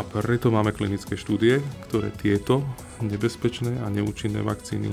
A 0.00 0.04
preto 0.08 0.48
máme 0.48 0.72
klinické 0.72 1.12
štúdie, 1.12 1.60
ktoré 1.84 2.08
tieto 2.08 2.64
nebezpečné 3.04 3.84
a 3.84 3.92
neúčinné 3.92 4.40
vakcíny 4.40 4.88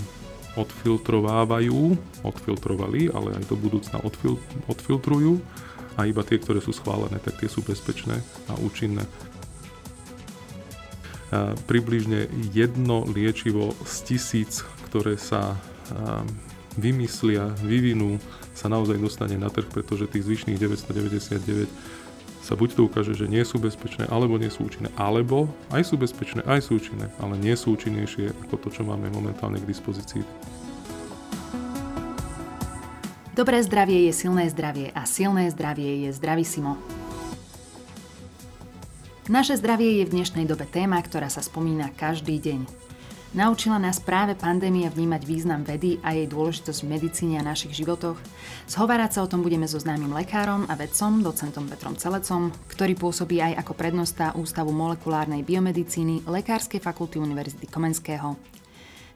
odfiltrovávajú, 0.60 1.96
odfiltrovali, 2.28 3.08
ale 3.16 3.40
aj 3.40 3.48
do 3.48 3.56
budúcna 3.56 4.04
odfil, 4.04 4.36
odfiltrujú 4.68 5.40
a 5.96 6.12
iba 6.12 6.28
tie, 6.28 6.36
ktoré 6.36 6.60
sú 6.60 6.76
schválené, 6.76 7.24
tak 7.24 7.40
tie 7.40 7.48
sú 7.48 7.64
bezpečné 7.64 8.20
a 8.52 8.60
účinné. 8.60 9.08
A 11.32 11.56
približne 11.56 12.28
jedno 12.52 13.08
liečivo 13.08 13.80
z 13.88 14.12
tisíc, 14.12 14.68
ktoré 14.92 15.16
sa 15.16 15.56
vymyslia, 16.76 17.56
vyvinú, 17.64 18.20
sa 18.52 18.68
naozaj 18.68 19.00
dostane 19.00 19.40
na 19.40 19.48
trh, 19.48 19.72
pretože 19.72 20.12
tých 20.12 20.28
zvyšných 20.28 20.60
999 20.60 22.07
sa 22.48 22.56
buď 22.56 22.80
to 22.80 22.82
ukáže, 22.88 23.12
že 23.12 23.28
nie 23.28 23.44
sú 23.44 23.60
bezpečné, 23.60 24.08
alebo 24.08 24.40
nie 24.40 24.48
sú 24.48 24.72
účinné, 24.72 24.88
alebo 24.96 25.52
aj 25.68 25.84
sú 25.92 26.00
bezpečné, 26.00 26.48
aj 26.48 26.72
sú 26.72 26.80
účinné, 26.80 27.12
ale 27.20 27.36
nie 27.36 27.52
sú 27.60 27.76
účinnejšie 27.76 28.32
ako 28.48 28.56
to, 28.64 28.68
čo 28.72 28.88
máme 28.88 29.12
momentálne 29.12 29.60
k 29.60 29.68
dispozícii. 29.68 30.24
Dobré 33.36 33.60
zdravie 33.60 34.08
je 34.08 34.14
silné 34.16 34.48
zdravie 34.48 34.96
a 34.96 35.04
silné 35.04 35.52
zdravie 35.52 36.08
je 36.08 36.10
zdravisimo. 36.16 36.80
Naše 39.28 39.60
zdravie 39.60 40.00
je 40.00 40.08
v 40.08 40.14
dnešnej 40.16 40.48
dobe 40.48 40.64
téma, 40.64 41.04
ktorá 41.04 41.28
sa 41.28 41.44
spomína 41.44 41.92
každý 42.00 42.40
deň. 42.40 42.87
Naučila 43.36 43.76
nás 43.76 44.00
práve 44.00 44.40
pandémia 44.40 44.88
vnímať 44.88 45.22
význam 45.28 45.60
vedy 45.68 46.00
a 46.00 46.16
jej 46.16 46.32
dôležitosť 46.32 46.80
v 46.84 46.92
medicíne 46.96 47.36
a 47.36 47.44
našich 47.44 47.76
životoch. 47.76 48.16
Zhovárať 48.72 49.20
sa 49.20 49.24
o 49.24 49.28
tom 49.28 49.44
budeme 49.44 49.68
so 49.68 49.76
známym 49.76 50.16
lekárom 50.16 50.64
a 50.72 50.80
vedcom, 50.80 51.20
docentom 51.20 51.68
Petrom 51.68 52.00
Celecom, 52.00 52.56
ktorý 52.72 52.96
pôsobí 52.96 53.44
aj 53.44 53.60
ako 53.68 53.74
prednosta 53.76 54.32
Ústavu 54.32 54.72
molekulárnej 54.72 55.44
biomedicíny 55.44 56.24
Lekárskej 56.24 56.80
fakulty 56.80 57.20
Univerzity 57.20 57.68
Komenského. 57.68 58.40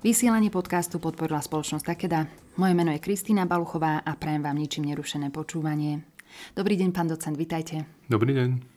Vysielanie 0.04 0.52
podcastu 0.52 1.00
podporila 1.00 1.40
spoločnosť 1.40 1.86
Takeda. 1.86 2.28
Moje 2.60 2.74
meno 2.76 2.92
je 2.92 3.00
Kristýna 3.00 3.48
Baluchová 3.48 4.04
a 4.04 4.12
prajem 4.20 4.44
vám 4.44 4.60
ničím 4.60 4.92
nerušené 4.92 5.32
počúvanie. 5.32 6.04
Dobrý 6.52 6.76
deň, 6.76 6.90
pán 6.92 7.08
docent, 7.08 7.38
vitajte. 7.40 7.88
Dobrý 8.12 8.36
deň. 8.36 8.71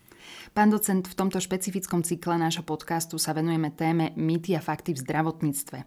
Pán 0.55 0.71
docent, 0.71 1.05
v 1.05 1.19
tomto 1.19 1.43
špecifickom 1.43 2.07
cykle 2.07 2.39
nášho 2.39 2.63
podcastu 2.63 3.19
sa 3.19 3.35
venujeme 3.35 3.75
téme 3.75 4.15
mýty 4.15 4.55
a 4.55 4.63
fakty 4.63 4.95
v 4.95 5.03
zdravotníctve. 5.03 5.79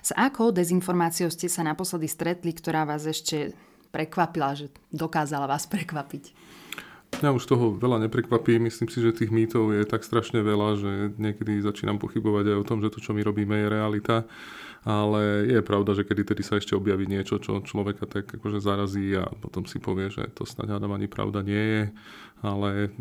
S 0.00 0.10
akou 0.16 0.50
dezinformáciou 0.54 1.28
ste 1.28 1.50
sa 1.52 1.60
naposledy 1.60 2.08
stretli, 2.08 2.56
ktorá 2.56 2.88
vás 2.88 3.04
ešte 3.04 3.52
prekvapila, 3.94 4.58
že 4.58 4.74
dokázala 4.90 5.46
vás 5.46 5.70
prekvapiť? 5.70 6.34
Ja 7.22 7.30
už 7.30 7.46
toho 7.46 7.78
veľa 7.78 8.10
neprekvapí. 8.10 8.58
Myslím 8.58 8.90
si, 8.90 8.98
že 8.98 9.14
tých 9.14 9.30
mýtov 9.30 9.70
je 9.70 9.86
tak 9.86 10.02
strašne 10.02 10.42
veľa, 10.42 10.68
že 10.74 10.92
niekedy 11.14 11.62
začínam 11.62 12.02
pochybovať 12.02 12.50
aj 12.50 12.56
o 12.58 12.66
tom, 12.66 12.82
že 12.82 12.90
to, 12.90 12.98
čo 12.98 13.14
my 13.14 13.22
robíme, 13.22 13.54
je 13.54 13.68
realita 13.70 14.26
ale 14.84 15.48
je 15.48 15.60
pravda, 15.64 15.96
že 15.96 16.04
kedy 16.04 16.22
tedy 16.28 16.44
sa 16.44 16.60
ešte 16.60 16.76
objaví 16.76 17.08
niečo, 17.08 17.40
čo 17.40 17.64
človeka 17.64 18.04
tak 18.04 18.28
akože 18.28 18.60
zarazí 18.60 19.16
a 19.16 19.24
potom 19.40 19.64
si 19.64 19.80
povie, 19.80 20.12
že 20.12 20.28
to 20.36 20.44
snáď 20.44 20.76
hádam 20.76 20.92
ani 20.92 21.08
pravda 21.08 21.40
nie 21.40 21.64
je, 21.64 21.82
ale 22.44 22.92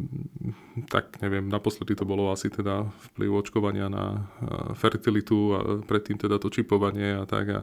tak 0.88 1.20
neviem, 1.20 1.52
naposledy 1.52 1.92
to 2.00 2.08
bolo 2.08 2.32
asi 2.32 2.48
teda 2.48 2.88
vplyv 3.12 3.44
očkovania 3.44 3.92
na 3.92 4.32
fertilitu 4.80 5.40
a 5.52 5.60
predtým 5.84 6.16
teda 6.16 6.40
to 6.40 6.48
čipovanie 6.48 7.20
a 7.20 7.28
tak. 7.28 7.46
A 7.52 7.60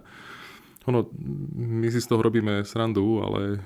ono, 0.84 1.08
my 1.56 1.88
si 1.88 2.00
z 2.00 2.08
toho 2.08 2.20
robíme 2.20 2.64
srandu, 2.64 3.24
ale 3.24 3.60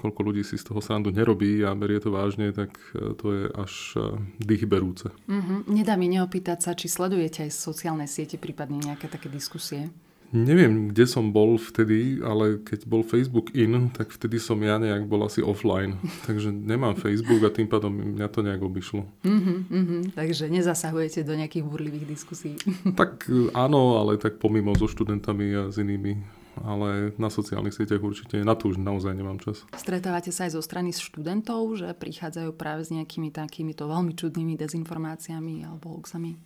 koľko 0.00 0.20
ľudí 0.24 0.40
si 0.40 0.56
z 0.56 0.64
toho 0.64 0.80
srandu 0.80 1.12
nerobí 1.12 1.60
a 1.60 1.76
berie 1.76 2.00
to 2.00 2.08
vážne, 2.08 2.48
tak 2.56 2.72
e, 2.96 3.12
to 3.12 3.26
je 3.36 3.44
až 3.52 3.72
e, 4.00 4.00
dých 4.40 4.64
berúce. 4.64 5.12
Mm-hmm. 5.28 5.68
Nedá 5.68 6.00
mi 6.00 6.08
neopýtať 6.08 6.58
sa, 6.64 6.72
či 6.72 6.88
sledujete 6.88 7.44
aj 7.44 7.52
sociálne 7.52 8.08
siete, 8.08 8.40
prípadne 8.40 8.80
nejaké 8.80 9.12
také 9.12 9.28
diskusie? 9.28 9.92
Neviem, 10.30 10.94
kde 10.94 11.10
som 11.10 11.34
bol 11.34 11.58
vtedy, 11.58 12.22
ale 12.22 12.62
keď 12.62 12.86
bol 12.86 13.02
Facebook 13.02 13.50
in, 13.50 13.90
tak 13.90 14.14
vtedy 14.14 14.38
som 14.38 14.62
ja 14.62 14.78
nejak 14.78 15.10
bol 15.10 15.26
asi 15.26 15.42
offline. 15.42 15.98
Takže 16.30 16.54
nemám 16.54 16.94
Facebook 16.94 17.42
a 17.42 17.50
tým 17.50 17.66
pádom 17.66 17.90
mňa 17.90 18.30
to 18.30 18.40
nejak 18.46 18.62
obyšlo. 18.62 19.02
Mm-hmm, 19.26 19.58
mm-hmm. 19.66 20.00
Takže 20.14 20.46
nezasahujete 20.46 21.26
do 21.26 21.34
nejakých 21.34 21.66
burlivých 21.66 22.06
diskusí? 22.06 22.54
Tak 22.94 23.26
e, 23.26 23.50
áno, 23.52 23.98
ale 23.98 24.22
tak 24.22 24.38
pomimo 24.38 24.70
so 24.78 24.86
študentami 24.86 25.50
a 25.52 25.62
s 25.68 25.82
inými 25.82 26.39
ale 26.64 27.12
na 27.16 27.32
sociálnych 27.32 27.74
sieťach 27.74 28.00
určite 28.00 28.40
na 28.44 28.54
to 28.54 28.70
už 28.72 28.80
naozaj 28.80 29.16
nemám 29.16 29.40
čas. 29.40 29.64
Stretávate 29.74 30.30
sa 30.30 30.48
aj 30.48 30.56
zo 30.56 30.62
strany 30.62 30.92
študentov, 30.92 31.76
že 31.76 31.96
prichádzajú 31.96 32.50
práve 32.56 32.84
s 32.86 32.90
nejakými 32.92 33.32
takýmito 33.32 33.88
veľmi 33.88 34.12
čudnými 34.16 34.54
dezinformáciami 34.60 35.64
alebo 35.64 35.96
hoaxami? 35.96 36.36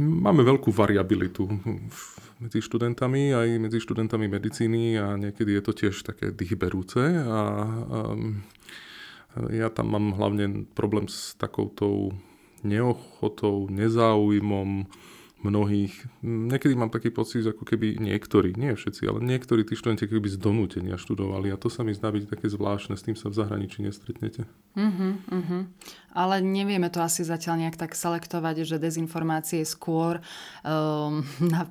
Máme 0.00 0.40
veľkú 0.40 0.72
variabilitu 0.72 1.44
medzi 2.40 2.64
študentami, 2.64 3.36
aj 3.36 3.48
medzi 3.60 3.76
študentami 3.76 4.24
medicíny 4.24 4.96
a 4.96 5.20
niekedy 5.20 5.60
je 5.60 5.62
to 5.62 5.72
tiež 5.76 5.94
také 6.00 6.32
dýchberúce 6.32 7.02
a 7.20 7.40
um, 8.08 8.40
ja 9.52 9.68
tam 9.68 9.92
mám 9.92 10.16
hlavne 10.16 10.64
problém 10.72 11.12
s 11.12 11.36
takoutou 11.36 12.16
neochotou, 12.64 13.68
nezáujmom, 13.68 14.88
mnohých. 15.42 15.94
Niekedy 16.22 16.74
mám 16.74 16.90
taký 16.90 17.10
pocit, 17.10 17.46
ako 17.46 17.66
keby 17.66 17.98
niektorí, 17.98 18.54
nie 18.54 18.74
všetci, 18.74 19.02
ale 19.06 19.18
niektorí 19.22 19.66
tí 19.66 19.74
študenti 19.74 20.06
keby 20.06 20.28
z 20.30 20.38
donútenia 20.38 20.96
študovali 20.98 21.50
a 21.50 21.60
to 21.60 21.68
sa 21.68 21.82
mi 21.82 21.94
zdá 21.94 22.10
byť 22.10 22.30
také 22.30 22.46
zvláštne, 22.50 22.94
s 22.94 23.06
tým 23.06 23.18
sa 23.18 23.30
v 23.30 23.38
zahraničí 23.38 23.82
nestretnete. 23.82 24.46
Uh-huh, 24.72 25.20
uh-huh. 25.28 25.62
Ale 26.12 26.44
nevieme 26.44 26.92
to 26.92 27.00
asi 27.00 27.24
zatiaľ 27.24 27.64
nejak 27.66 27.80
tak 27.80 27.96
selektovať, 27.96 28.68
že 28.68 28.76
dezinformácie 28.76 29.64
skôr 29.64 30.20
um, 30.62 31.24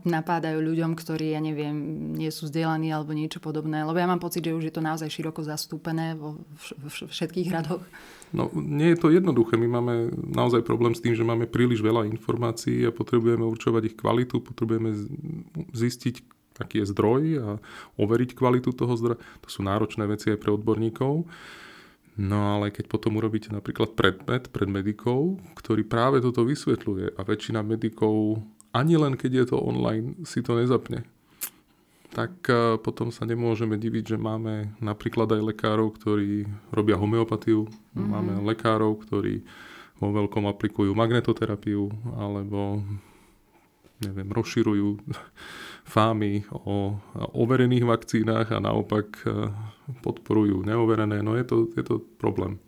napádajú 0.06 0.58
ľuďom, 0.58 0.98
ktorí, 0.98 1.38
ja 1.38 1.42
neviem, 1.42 2.12
nie 2.18 2.34
sú 2.34 2.50
vzdelaní 2.50 2.90
alebo 2.90 3.14
niečo 3.14 3.38
podobné. 3.38 3.86
Lebo 3.86 3.98
ja 3.98 4.10
mám 4.10 4.22
pocit, 4.22 4.42
že 4.42 4.58
už 4.58 4.70
je 4.70 4.74
to 4.74 4.82
naozaj 4.82 5.10
široko 5.10 5.46
zastúpené 5.46 6.18
vo 6.18 6.42
všetkých 6.90 7.50
radoch. 7.54 7.86
No, 8.32 8.48
nie 8.56 8.96
je 8.96 9.00
to 9.00 9.12
jednoduché. 9.12 9.60
My 9.60 9.68
máme 9.68 9.94
naozaj 10.16 10.64
problém 10.64 10.96
s 10.96 11.04
tým, 11.04 11.12
že 11.12 11.28
máme 11.28 11.52
príliš 11.52 11.84
veľa 11.84 12.08
informácií 12.08 12.88
a 12.88 12.96
potrebujeme 12.96 13.44
určovať 13.44 13.92
ich 13.92 13.96
kvalitu, 14.00 14.40
potrebujeme 14.40 14.96
zistiť, 15.76 16.16
aký 16.64 16.84
je 16.84 16.90
zdroj 16.96 17.22
a 17.44 17.48
overiť 18.00 18.32
kvalitu 18.32 18.72
toho 18.72 18.96
zdroja. 18.96 19.20
To 19.44 19.50
sú 19.52 19.68
náročné 19.68 20.08
veci 20.08 20.32
aj 20.32 20.40
pre 20.40 20.56
odborníkov. 20.56 21.28
No 22.20 22.60
ale 22.60 22.76
keď 22.76 22.92
potom 22.92 23.16
urobíte 23.18 23.52
napríklad 23.52 23.96
predmet 23.96 24.52
pred 24.52 24.68
medikov, 24.68 25.40
ktorý 25.56 25.88
práve 25.88 26.20
toto 26.20 26.44
vysvetľuje 26.44 27.16
a 27.16 27.22
väčšina 27.24 27.64
medikov 27.64 28.44
ani 28.76 28.96
len 29.00 29.16
keď 29.20 29.32
je 29.32 29.46
to 29.52 29.58
online, 29.60 30.20
si 30.28 30.44
to 30.44 30.56
nezapne 30.56 31.04
tak 32.12 32.44
e, 32.52 32.76
potom 32.78 33.10
sa 33.10 33.24
nemôžeme 33.24 33.80
diviť, 33.80 34.16
že 34.16 34.18
máme 34.20 34.76
napríklad 34.84 35.32
aj 35.32 35.56
lekárov, 35.56 35.96
ktorí 35.96 36.44
robia 36.76 37.00
homeopatiu, 37.00 37.66
mm-hmm. 37.66 38.04
máme 38.04 38.34
lekárov, 38.52 39.00
ktorí 39.08 39.42
vo 39.98 40.12
veľkom 40.12 40.44
aplikujú 40.52 40.92
magnetoterapiu 40.92 41.88
alebo 42.20 42.84
neviem, 44.04 44.28
rozširujú 44.28 45.00
fámy 45.92 46.48
o 46.64 46.96
overených 47.36 47.84
vakcínach 47.84 48.48
a 48.52 48.64
naopak 48.64 49.28
e, 49.28 49.52
podporujú 50.00 50.64
neoverené. 50.64 51.20
No 51.20 51.36
je 51.36 51.44
to, 51.44 51.68
je 51.76 51.84
to 51.84 52.00
problém. 52.16 52.64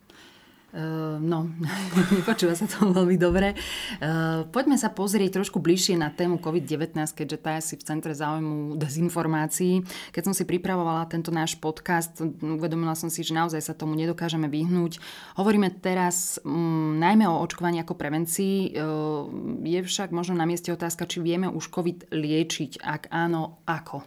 Uh, 0.74 1.22
no, 1.22 1.54
nepočúva 2.18 2.58
sa 2.58 2.66
to 2.66 2.90
veľmi 2.90 3.14
dobre. 3.14 3.54
Uh, 4.02 4.50
poďme 4.50 4.74
sa 4.74 4.90
pozrieť 4.90 5.38
trošku 5.38 5.62
bližšie 5.62 6.02
na 6.02 6.10
tému 6.10 6.42
COVID-19, 6.42 6.98
keďže 7.14 7.38
tá 7.38 7.62
je 7.62 7.70
si 7.70 7.76
v 7.78 7.86
centre 7.86 8.10
záujmu 8.10 8.82
dezinformácií. 8.82 9.86
Keď 10.10 10.24
som 10.26 10.34
si 10.34 10.50
pripravovala 10.50 11.06
tento 11.06 11.30
náš 11.30 11.62
podcast, 11.62 12.18
uvedomila 12.42 12.98
som 12.98 13.14
si, 13.14 13.22
že 13.22 13.38
naozaj 13.38 13.62
sa 13.62 13.78
tomu 13.78 13.94
nedokážeme 13.94 14.50
vyhnúť. 14.50 14.98
Hovoríme 15.38 15.70
teraz 15.78 16.42
um, 16.42 16.98
najmä 16.98 17.30
o 17.30 17.38
očkovaní 17.46 17.78
ako 17.78 17.94
prevencii. 17.94 18.74
Uh, 18.74 19.30
je 19.62 19.78
však 19.78 20.10
možno 20.10 20.34
na 20.34 20.50
mieste 20.50 20.74
otázka, 20.74 21.06
či 21.06 21.22
vieme 21.22 21.54
už 21.54 21.70
COVID 21.70 22.10
liečiť. 22.10 22.82
Ak 22.82 23.14
áno, 23.14 23.62
ako? 23.70 24.02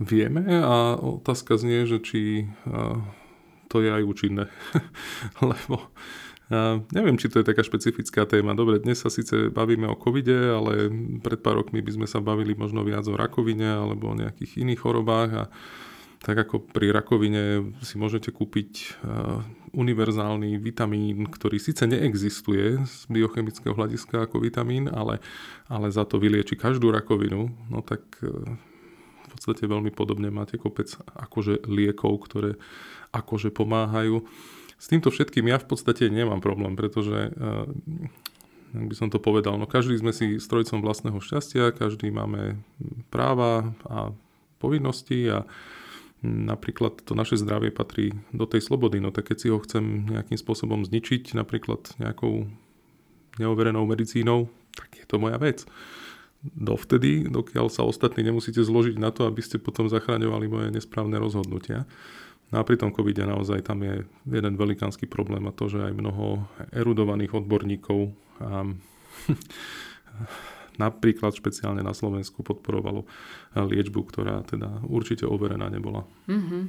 Vieme 0.00 0.44
a 0.48 1.00
otázka 1.00 1.56
znie, 1.56 1.88
že 1.88 2.00
či 2.00 2.48
to 3.70 3.78
je 3.80 3.90
aj 3.94 4.02
účinné. 4.02 4.50
Lebo 5.50 5.94
ja 6.50 6.82
neviem, 6.90 7.14
či 7.14 7.30
to 7.30 7.38
je 7.38 7.46
taká 7.46 7.62
špecifická 7.62 8.26
téma. 8.26 8.58
Dobre, 8.58 8.82
dnes 8.82 8.98
sa 8.98 9.06
síce 9.06 9.54
bavíme 9.54 9.86
o 9.86 9.94
covide, 9.94 10.50
ale 10.50 10.90
pred 11.22 11.38
pár 11.38 11.62
rokmi 11.62 11.78
by 11.78 12.02
sme 12.02 12.06
sa 12.10 12.18
bavili 12.18 12.58
možno 12.58 12.82
viac 12.82 13.06
o 13.06 13.14
rakovine 13.14 13.70
alebo 13.70 14.10
o 14.10 14.18
nejakých 14.18 14.66
iných 14.66 14.82
chorobách 14.82 15.30
a 15.30 15.44
tak 16.20 16.36
ako 16.36 16.68
pri 16.68 16.92
rakovine 16.92 17.72
si 17.80 17.96
môžete 17.96 18.28
kúpiť 18.34 19.00
univerzálny 19.72 20.58
vitamín, 20.58 21.30
ktorý 21.30 21.56
síce 21.62 21.86
neexistuje 21.86 22.82
z 22.82 22.96
biochemického 23.06 23.72
hľadiska 23.72 24.26
ako 24.26 24.42
vitamín, 24.42 24.90
ale, 24.90 25.22
ale 25.70 25.88
za 25.88 26.02
to 26.04 26.18
vylieči 26.18 26.58
každú 26.58 26.90
rakovinu, 26.90 27.48
no 27.70 27.80
tak 27.80 28.02
e, 28.20 28.26
v 28.26 29.26
podstate 29.30 29.70
veľmi 29.70 29.94
podobne 29.94 30.28
máte 30.34 30.58
kopec 30.58 30.90
akože 31.14 31.70
liekov, 31.70 32.26
ktoré 32.26 32.58
akože 33.10 33.50
pomáhajú. 33.50 34.24
S 34.80 34.86
týmto 34.88 35.12
všetkým 35.12 35.50
ja 35.50 35.60
v 35.60 35.68
podstate 35.68 36.08
nemám 36.08 36.40
problém, 36.40 36.74
pretože 36.74 37.30
eh, 37.30 37.68
ak 38.70 38.84
by 38.86 38.94
som 38.94 39.08
to 39.10 39.18
povedal. 39.18 39.58
No 39.58 39.66
každý 39.66 39.98
sme 39.98 40.14
si 40.14 40.38
strojcom 40.38 40.78
vlastného 40.78 41.18
šťastia, 41.18 41.74
každý 41.74 42.14
máme 42.14 42.62
práva 43.10 43.74
a 43.90 44.14
povinnosti 44.62 45.26
a 45.26 45.42
napríklad 46.22 47.00
to 47.02 47.16
naše 47.16 47.40
zdravie 47.40 47.72
patrí 47.72 48.12
do 48.30 48.44
tej 48.46 48.62
slobody. 48.62 49.02
No 49.02 49.10
tak 49.10 49.32
keď 49.32 49.36
si 49.40 49.48
ho 49.50 49.58
chcem 49.58 50.06
nejakým 50.06 50.38
spôsobom 50.38 50.84
zničiť, 50.86 51.34
napríklad 51.34 51.96
nejakou 51.98 52.46
neoverenou 53.40 53.88
medicínou, 53.88 54.52
tak 54.76 55.02
je 55.02 55.06
to 55.08 55.16
moja 55.18 55.40
vec. 55.40 55.64
Dovtedy, 56.40 57.28
dokiaľ 57.28 57.68
sa 57.68 57.84
ostatní 57.84 58.24
nemusíte 58.24 58.64
zložiť 58.64 58.96
na 58.96 59.12
to, 59.12 59.28
aby 59.28 59.44
ste 59.44 59.60
potom 59.60 59.92
zachraňovali 59.92 60.46
moje 60.48 60.68
nesprávne 60.72 61.20
rozhodnutia. 61.20 61.84
No 62.50 62.58
a 62.58 62.66
pri 62.66 62.76
tom 62.78 62.90
covide 62.90 63.22
naozaj 63.22 63.62
tam 63.62 63.86
je 63.86 64.02
jeden 64.26 64.54
velikánsky 64.58 65.06
problém 65.06 65.46
a 65.46 65.54
to, 65.54 65.70
že 65.70 65.86
aj 65.86 65.94
mnoho 65.94 66.50
erudovaných 66.74 67.38
odborníkov 67.38 68.10
a 68.42 68.66
napríklad 70.80 71.36
špeciálne 71.36 71.84
na 71.84 71.92
Slovensku 71.92 72.40
podporovalo 72.40 73.04
liečbu, 73.52 74.00
ktorá 74.00 74.40
teda 74.48 74.80
určite 74.88 75.28
overená 75.28 75.68
nebola. 75.68 76.08
Mm-hmm. 76.24 76.62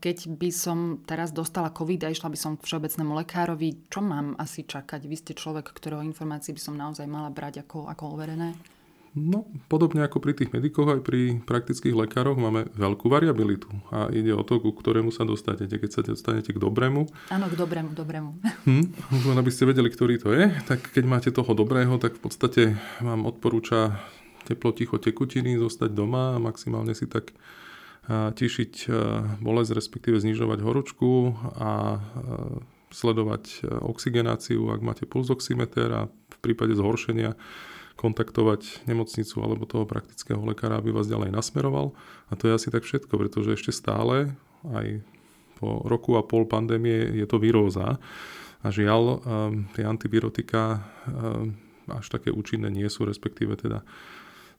Keď 0.00 0.18
by 0.32 0.50
som 0.50 1.04
teraz 1.04 1.28
dostala 1.36 1.68
COVID 1.70 2.08
a 2.08 2.12
išla 2.12 2.32
by 2.32 2.38
som 2.40 2.56
k 2.56 2.64
všeobecnému 2.64 3.12
lekárovi, 3.20 3.92
čo 3.92 4.00
mám 4.00 4.32
asi 4.40 4.64
čakať? 4.64 5.04
Vy 5.04 5.16
ste 5.20 5.32
človek, 5.36 5.68
ktorého 5.76 6.00
informácií 6.00 6.56
by 6.56 6.62
som 6.62 6.74
naozaj 6.74 7.04
mala 7.04 7.28
brať 7.28 7.68
ako, 7.68 7.92
ako 7.92 8.16
overené? 8.16 8.56
No, 9.12 9.44
podobne 9.68 10.08
ako 10.08 10.24
pri 10.24 10.32
tých 10.32 10.56
medikoch, 10.56 10.88
aj 10.88 11.04
pri 11.04 11.44
praktických 11.44 11.92
lekároch 11.92 12.40
máme 12.40 12.72
veľkú 12.72 13.12
variabilitu 13.12 13.68
a 13.92 14.08
ide 14.08 14.32
o 14.32 14.40
to, 14.40 14.56
ku 14.56 14.72
ktorému 14.72 15.12
sa 15.12 15.28
dostanete. 15.28 15.76
Keď 15.76 15.90
sa 15.92 16.00
dostanete 16.00 16.56
k 16.56 16.58
dobrému... 16.58 17.12
Áno, 17.28 17.46
k 17.52 17.54
dobrému, 17.54 17.92
dobrému. 17.92 18.30
Hm, 18.62 18.94
len 19.28 19.36
aby 19.36 19.50
ste 19.52 19.68
vedeli, 19.68 19.92
ktorý 19.92 20.16
to 20.16 20.32
je, 20.32 20.48
tak 20.64 20.80
keď 20.96 21.04
máte 21.04 21.28
toho 21.34 21.52
dobrého, 21.52 21.98
tak 22.00 22.16
v 22.16 22.22
podstate 22.24 22.62
vám 23.02 23.28
odporúča 23.28 24.00
teplo, 24.48 24.72
ticho, 24.72 24.96
tekutiny, 24.96 25.60
zostať 25.60 25.90
doma 25.92 26.38
a 26.38 26.42
maximálne 26.42 26.96
si 26.96 27.04
tak 27.04 27.34
tišiť 28.10 28.90
bolesť, 29.38 29.70
respektíve 29.78 30.18
znižovať 30.18 30.58
horúčku 30.58 31.38
a 31.54 32.02
sledovať 32.90 33.64
oxigenáciu, 33.86 34.74
ak 34.74 34.80
máte 34.82 35.04
pulzoximeter 35.06 35.88
a 35.90 36.00
v 36.10 36.36
prípade 36.42 36.74
zhoršenia 36.74 37.38
kontaktovať 38.02 38.82
nemocnicu 38.90 39.38
alebo 39.38 39.62
toho 39.62 39.86
praktického 39.86 40.42
lekára, 40.42 40.82
aby 40.82 40.90
vás 40.90 41.06
ďalej 41.06 41.30
nasmeroval. 41.30 41.94
A 42.28 42.34
to 42.34 42.50
je 42.50 42.56
asi 42.58 42.68
tak 42.74 42.82
všetko, 42.82 43.14
pretože 43.14 43.54
ešte 43.54 43.70
stále, 43.70 44.34
aj 44.66 45.06
po 45.62 45.86
roku 45.86 46.18
a 46.18 46.26
pol 46.26 46.50
pandémie, 46.50 47.14
je 47.14 47.26
to 47.30 47.38
viróza. 47.38 48.02
A 48.62 48.66
žiaľ, 48.74 49.02
um, 49.02 49.70
tie 49.78 49.86
antivirotika 49.86 50.82
um, 51.06 51.54
až 51.86 52.10
také 52.10 52.34
účinné 52.34 52.66
nie 52.66 52.90
sú, 52.90 53.06
respektíve 53.06 53.54
teda 53.54 53.86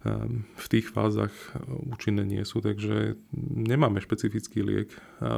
um, 0.07 0.47
v 0.55 0.65
tých 0.71 0.87
fázach 0.87 1.35
účinné 1.91 2.23
nie 2.23 2.43
sú, 2.47 2.63
takže 2.63 3.19
nemáme 3.35 3.99
špecifický 3.99 4.63
liek. 4.63 4.91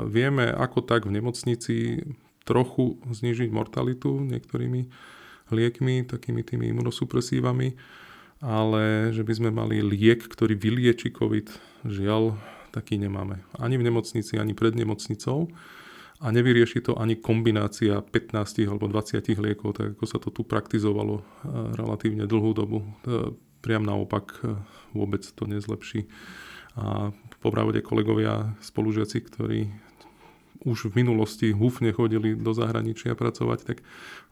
Vieme 0.05 0.49
ako 0.53 0.85
tak 0.85 1.09
v 1.09 1.17
nemocnici 1.17 2.05
trochu 2.45 3.01
znižiť 3.09 3.49
mortalitu 3.49 4.21
niektorými 4.21 4.85
liekmi, 5.51 6.07
takými 6.07 6.41
tými 6.41 6.71
imunosupresívami, 6.73 7.77
ale 8.41 9.13
že 9.13 9.21
by 9.21 9.33
sme 9.33 9.49
mali 9.53 9.81
liek, 9.81 10.25
ktorý 10.25 10.57
vylieči 10.57 11.13
COVID, 11.13 11.47
žiaľ, 11.87 12.37
taký 12.75 12.99
nemáme. 12.99 13.45
Ani 13.55 13.79
v 13.79 13.87
nemocnici, 13.87 14.35
ani 14.35 14.51
pred 14.51 14.75
nemocnicou. 14.75 15.47
A 16.23 16.31
nevyrieši 16.31 16.79
to 16.79 16.95
ani 16.95 17.19
kombinácia 17.19 17.99
15 17.99 18.71
alebo 18.71 18.87
20 18.87 19.19
liekov, 19.35 19.75
tak 19.75 19.99
ako 19.99 20.05
sa 20.07 20.17
to 20.19 20.31
tu 20.31 20.47
praktizovalo 20.47 21.19
eh, 21.19 21.23
relatívne 21.75 22.23
dlhú 22.23 22.51
dobu. 22.55 22.87
Priam 23.59 23.83
naopak 23.83 24.39
eh, 24.43 24.55
vôbec 24.95 25.23
to 25.23 25.43
nezlepší. 25.43 26.07
A 26.75 27.11
po 27.39 27.55
pravde 27.55 27.79
kolegovia, 27.79 28.51
spolužiaci, 28.59 29.17
ktorí 29.23 29.71
už 30.65 30.91
v 30.91 31.05
minulosti 31.05 31.53
húfne 31.53 31.93
chodili 31.93 32.33
do 32.33 32.51
zahraničia 32.51 33.13
pracovať, 33.13 33.59
tak 33.63 33.77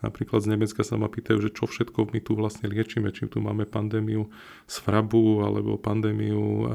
napríklad 0.02 0.42
z 0.42 0.58
Nemecka 0.58 0.82
sa 0.82 0.98
ma 0.98 1.06
pýtajú, 1.06 1.38
že 1.46 1.54
čo 1.54 1.70
všetko 1.70 2.10
my 2.10 2.20
tu 2.26 2.34
vlastne 2.34 2.68
liečíme, 2.68 3.14
či 3.14 3.30
tu 3.30 3.38
máme 3.40 3.70
pandémiu 3.70 4.28
sfrabu, 4.66 5.46
alebo 5.46 5.78
pandémiu 5.78 6.42
um, 6.42 6.66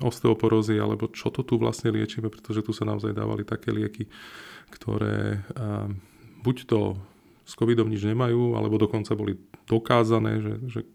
osteoporózy, 0.00 0.80
alebo 0.80 1.12
čo 1.12 1.28
to 1.28 1.44
tu 1.44 1.60
vlastne 1.60 1.92
liečíme, 1.92 2.32
pretože 2.32 2.64
tu 2.64 2.72
sa 2.72 2.88
naozaj 2.88 3.12
dávali 3.12 3.44
také 3.44 3.68
lieky, 3.68 4.08
ktoré 4.72 5.44
um, 5.54 6.00
buď 6.40 6.56
to 6.64 6.80
s 7.44 7.58
covidom 7.58 7.90
nič 7.90 8.06
nemajú, 8.06 8.54
alebo 8.54 8.78
dokonca 8.78 9.12
boli 9.18 9.34
dokázané, 9.66 10.38
že, 10.38 10.54
že 10.70 10.80
e, 10.82 10.88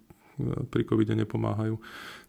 pri 0.71 0.87
covide 0.87 1.11
nepomáhajú. 1.19 1.75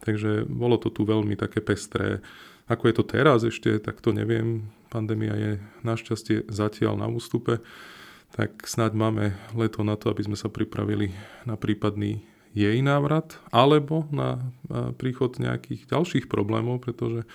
Takže 0.03 0.51
bolo 0.51 0.83
to 0.83 0.91
tu 0.91 1.07
veľmi 1.07 1.39
také 1.39 1.63
pestré. 1.63 2.19
Ako 2.67 2.91
je 2.91 2.95
to 2.99 3.05
teraz 3.07 3.47
ešte, 3.47 3.79
tak 3.79 4.03
to 4.03 4.11
neviem. 4.11 4.71
Pandémia 4.91 5.35
je 5.39 5.53
našťastie 5.87 6.51
zatiaľ 6.51 6.99
na 6.99 7.07
ústupe, 7.11 7.63
tak 8.35 8.67
snáď 8.67 8.99
máme 8.99 9.25
leto 9.55 9.87
na 9.87 9.95
to, 9.95 10.11
aby 10.11 10.27
sme 10.27 10.39
sa 10.39 10.51
pripravili 10.51 11.15
na 11.47 11.55
prípadný 11.55 12.27
jej 12.57 12.81
návrat, 12.81 13.37
alebo 13.53 14.09
na 14.09 14.51
príchod 14.97 15.37
nejakých 15.37 15.93
ďalších 15.93 16.27
problémov, 16.27 16.81
pretože 16.81 17.29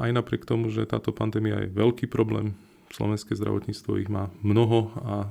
aj 0.00 0.10
napriek 0.10 0.48
tomu, 0.48 0.72
že 0.72 0.88
táto 0.88 1.14
pandémia 1.14 1.62
je 1.62 1.70
veľký 1.70 2.10
problém, 2.10 2.56
slovenské 2.90 3.34
zdravotníctvo 3.34 3.92
ich 4.02 4.10
má 4.10 4.30
mnoho 4.42 4.94
a 5.02 5.14
e, 5.26 5.28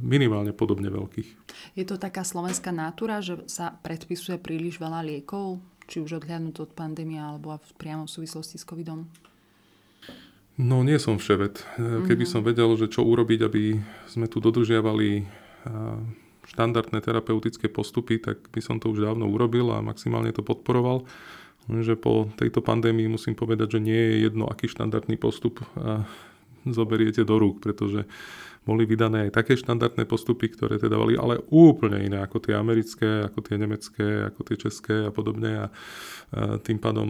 minimálne 0.00 0.52
podobne 0.52 0.92
veľkých. 0.92 1.28
Je 1.72 1.84
to 1.88 1.96
taká 1.96 2.20
slovenská 2.20 2.68
nátura, 2.68 3.24
že 3.24 3.40
sa 3.48 3.72
predpisuje 3.80 4.36
príliš 4.36 4.76
veľa 4.76 5.00
liekov? 5.00 5.60
Či 5.92 6.00
už 6.00 6.24
odhľadnúť 6.24 6.56
od 6.64 6.70
pandémie 6.72 7.20
alebo 7.20 7.52
priamo 7.76 8.08
v 8.08 8.14
súvislosti 8.16 8.56
s 8.56 8.64
covidom? 8.64 9.04
No 10.56 10.80
nie 10.80 10.96
som 10.96 11.20
vševet. 11.20 11.60
E, 11.76 12.08
keby 12.08 12.24
mm-hmm. 12.24 12.32
som 12.32 12.40
vedel, 12.40 12.72
že 12.80 12.88
čo 12.88 13.04
urobiť, 13.04 13.40
aby 13.44 13.76
sme 14.08 14.24
tu 14.24 14.40
dodržiavali 14.40 15.28
štandardné 16.42 16.98
terapeutické 16.98 17.70
postupy, 17.70 18.18
tak 18.18 18.50
by 18.50 18.58
som 18.58 18.82
to 18.82 18.90
už 18.90 19.06
dávno 19.06 19.30
urobil 19.30 19.70
a 19.70 19.84
maximálne 19.84 20.34
to 20.34 20.42
podporoval. 20.42 21.06
Lenže 21.70 21.94
po 21.94 22.26
tejto 22.34 22.58
pandémii 22.58 23.06
musím 23.06 23.38
povedať, 23.38 23.78
že 23.78 23.80
nie 23.80 23.94
je 23.94 24.26
jedno, 24.26 24.50
aký 24.50 24.66
štandardný 24.66 25.14
postup 25.14 25.62
zoberiete 26.68 27.26
do 27.26 27.38
rúk, 27.40 27.58
pretože 27.58 28.06
boli 28.62 28.86
vydané 28.86 29.26
aj 29.26 29.42
také 29.42 29.58
štandardné 29.58 30.06
postupy, 30.06 30.46
ktoré 30.46 30.78
teda 30.78 30.94
boli 30.94 31.18
ale 31.18 31.42
úplne 31.50 31.98
iné 31.98 32.22
ako 32.22 32.38
tie 32.46 32.54
americké, 32.54 33.26
ako 33.26 33.42
tie 33.42 33.58
nemecké, 33.58 34.30
ako 34.30 34.40
tie 34.46 34.54
české 34.54 34.94
a 35.02 35.10
podobne. 35.10 35.66
A 35.66 35.74
tým 36.62 36.78
pádom 36.78 37.08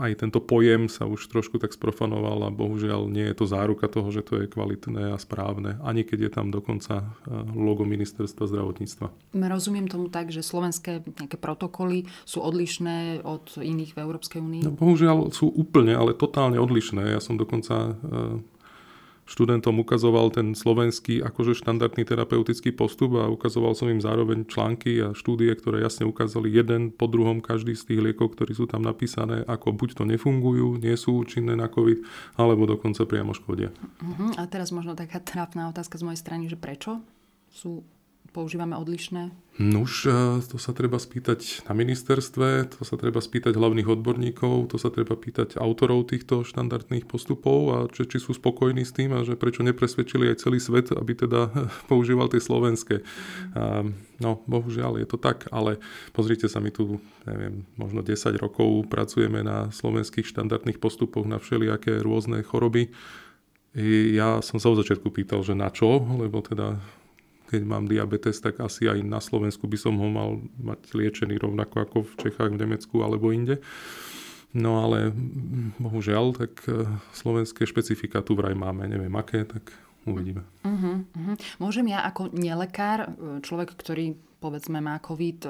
aj 0.00 0.24
tento 0.24 0.40
pojem 0.40 0.88
sa 0.88 1.04
už 1.04 1.28
trošku 1.28 1.60
tak 1.60 1.76
sprofanoval 1.76 2.48
a 2.48 2.54
bohužiaľ 2.54 3.12
nie 3.12 3.28
je 3.28 3.36
to 3.36 3.44
záruka 3.44 3.92
toho, 3.92 4.08
že 4.08 4.24
to 4.24 4.40
je 4.40 4.48
kvalitné 4.48 5.12
a 5.12 5.20
správne, 5.20 5.76
ani 5.84 6.00
keď 6.00 6.18
je 6.26 6.30
tam 6.32 6.48
dokonca 6.48 7.12
logo 7.52 7.84
ministerstva 7.84 8.48
zdravotníctva. 8.48 9.36
Rozumiem 9.36 9.92
tomu 9.92 10.08
tak, 10.08 10.32
že 10.32 10.40
slovenské 10.40 11.04
nejaké 11.04 11.36
protokoly 11.36 12.08
sú 12.24 12.40
odlišné 12.40 13.20
od 13.20 13.60
iných 13.60 13.92
v 13.92 14.00
Európskej 14.00 14.40
únii? 14.40 14.64
No, 14.64 14.72
bohužiaľ 14.72 15.28
sú 15.36 15.52
úplne, 15.52 15.92
ale 15.92 16.16
totálne 16.16 16.56
odlišné. 16.56 17.12
Ja 17.12 17.20
som 17.20 17.36
dokonca 17.36 18.00
študentom 19.26 19.82
ukazoval 19.82 20.30
ten 20.30 20.54
slovenský 20.54 21.18
akože 21.20 21.58
štandardný 21.58 22.06
terapeutický 22.06 22.70
postup 22.70 23.18
a 23.18 23.26
ukazoval 23.26 23.74
som 23.74 23.90
im 23.90 23.98
zároveň 23.98 24.46
články 24.46 25.02
a 25.02 25.12
štúdie, 25.12 25.50
ktoré 25.58 25.82
jasne 25.82 26.06
ukázali 26.06 26.48
jeden 26.48 26.94
po 26.94 27.10
druhom 27.10 27.42
každý 27.42 27.74
z 27.74 27.92
tých 27.92 28.00
liekov, 28.00 28.38
ktorí 28.38 28.54
sú 28.54 28.70
tam 28.70 28.86
napísané, 28.86 29.42
ako 29.50 29.74
buď 29.74 29.98
to 29.98 30.04
nefungujú, 30.06 30.78
nie 30.78 30.94
sú 30.94 31.26
účinné 31.26 31.58
na 31.58 31.66
COVID, 31.66 32.06
alebo 32.38 32.70
dokonca 32.70 33.02
priamo 33.02 33.34
škodia. 33.34 33.74
Uh-huh. 33.98 34.30
A 34.38 34.46
teraz 34.46 34.70
možno 34.70 34.94
taká 34.94 35.18
trápna 35.18 35.68
otázka 35.74 35.98
z 35.98 36.06
mojej 36.06 36.20
strany, 36.22 36.46
že 36.46 36.54
prečo 36.54 37.02
sú 37.50 37.82
používame 38.36 38.76
odlišné? 38.76 39.32
Nuž, 39.56 40.04
e, 40.04 40.12
to 40.44 40.60
sa 40.60 40.76
treba 40.76 41.00
spýtať 41.00 41.64
na 41.64 41.72
ministerstve, 41.72 42.76
to 42.76 42.84
sa 42.84 43.00
treba 43.00 43.24
spýtať 43.24 43.56
hlavných 43.56 43.88
odborníkov, 43.88 44.68
to 44.68 44.76
sa 44.76 44.92
treba 44.92 45.16
pýtať 45.16 45.56
autorov 45.56 46.12
týchto 46.12 46.44
štandardných 46.44 47.08
postupov 47.08 47.60
a 47.72 47.76
či, 47.88 48.04
či 48.04 48.20
sú 48.20 48.36
spokojní 48.36 48.84
s 48.84 48.92
tým 48.92 49.16
a 49.16 49.24
že 49.24 49.40
prečo 49.40 49.64
nepresvedčili 49.64 50.28
aj 50.28 50.44
celý 50.44 50.60
svet, 50.60 50.92
aby 50.92 51.16
teda 51.16 51.48
používal 51.90 52.28
tie 52.28 52.44
slovenské. 52.44 53.00
No, 54.20 54.44
bohužiaľ 54.44 55.00
je 55.00 55.08
to 55.08 55.16
tak, 55.16 55.48
ale 55.48 55.80
pozrite 56.12 56.52
sa, 56.52 56.60
my 56.60 56.68
tu, 56.68 57.00
neviem, 57.24 57.64
možno 57.80 58.04
10 58.04 58.36
rokov 58.36 58.88
pracujeme 58.92 59.40
na 59.40 59.72
slovenských 59.72 60.28
štandardných 60.28 60.76
postupoch 60.76 61.24
na 61.24 61.40
všelijaké 61.40 62.04
rôzne 62.04 62.44
choroby. 62.44 62.92
Ja 64.16 64.40
som 64.40 64.56
sa 64.56 64.72
od 64.72 64.80
začiatku 64.80 65.12
pýtal, 65.12 65.44
že 65.44 65.52
na 65.52 65.68
čo, 65.68 66.00
lebo 66.16 66.40
teda 66.40 66.80
keď 67.46 67.62
mám 67.62 67.86
diabetes, 67.86 68.42
tak 68.42 68.58
asi 68.58 68.90
aj 68.90 69.02
na 69.06 69.22
Slovensku 69.22 69.70
by 69.70 69.78
som 69.78 69.94
ho 69.96 70.08
mal 70.10 70.42
mať 70.58 70.92
liečený 70.92 71.38
rovnako 71.38 71.76
ako 71.86 71.96
v 72.02 72.12
Čechách, 72.26 72.50
v 72.52 72.60
Nemecku 72.66 73.00
alebo 73.00 73.30
inde. 73.30 73.62
No 74.56 74.82
ale 74.82 75.12
bohužiaľ, 75.76 76.32
tak 76.32 76.64
e, 76.64 76.88
slovenské 77.12 77.68
špecifika 77.68 78.24
tu 78.24 78.32
vraj 78.38 78.56
máme, 78.56 78.88
neviem 78.88 79.12
aké, 79.14 79.44
tak 79.44 79.68
uvidíme. 80.08 80.46
Uh-huh, 80.64 81.02
uh-huh. 81.02 81.36
Môžem 81.60 81.90
ja 81.92 82.06
ako 82.06 82.32
nelekár, 82.32 83.12
človek, 83.42 83.74
ktorý 83.74 84.16
povedzme 84.36 84.84
má 84.84 85.00
COVID, 85.00 85.48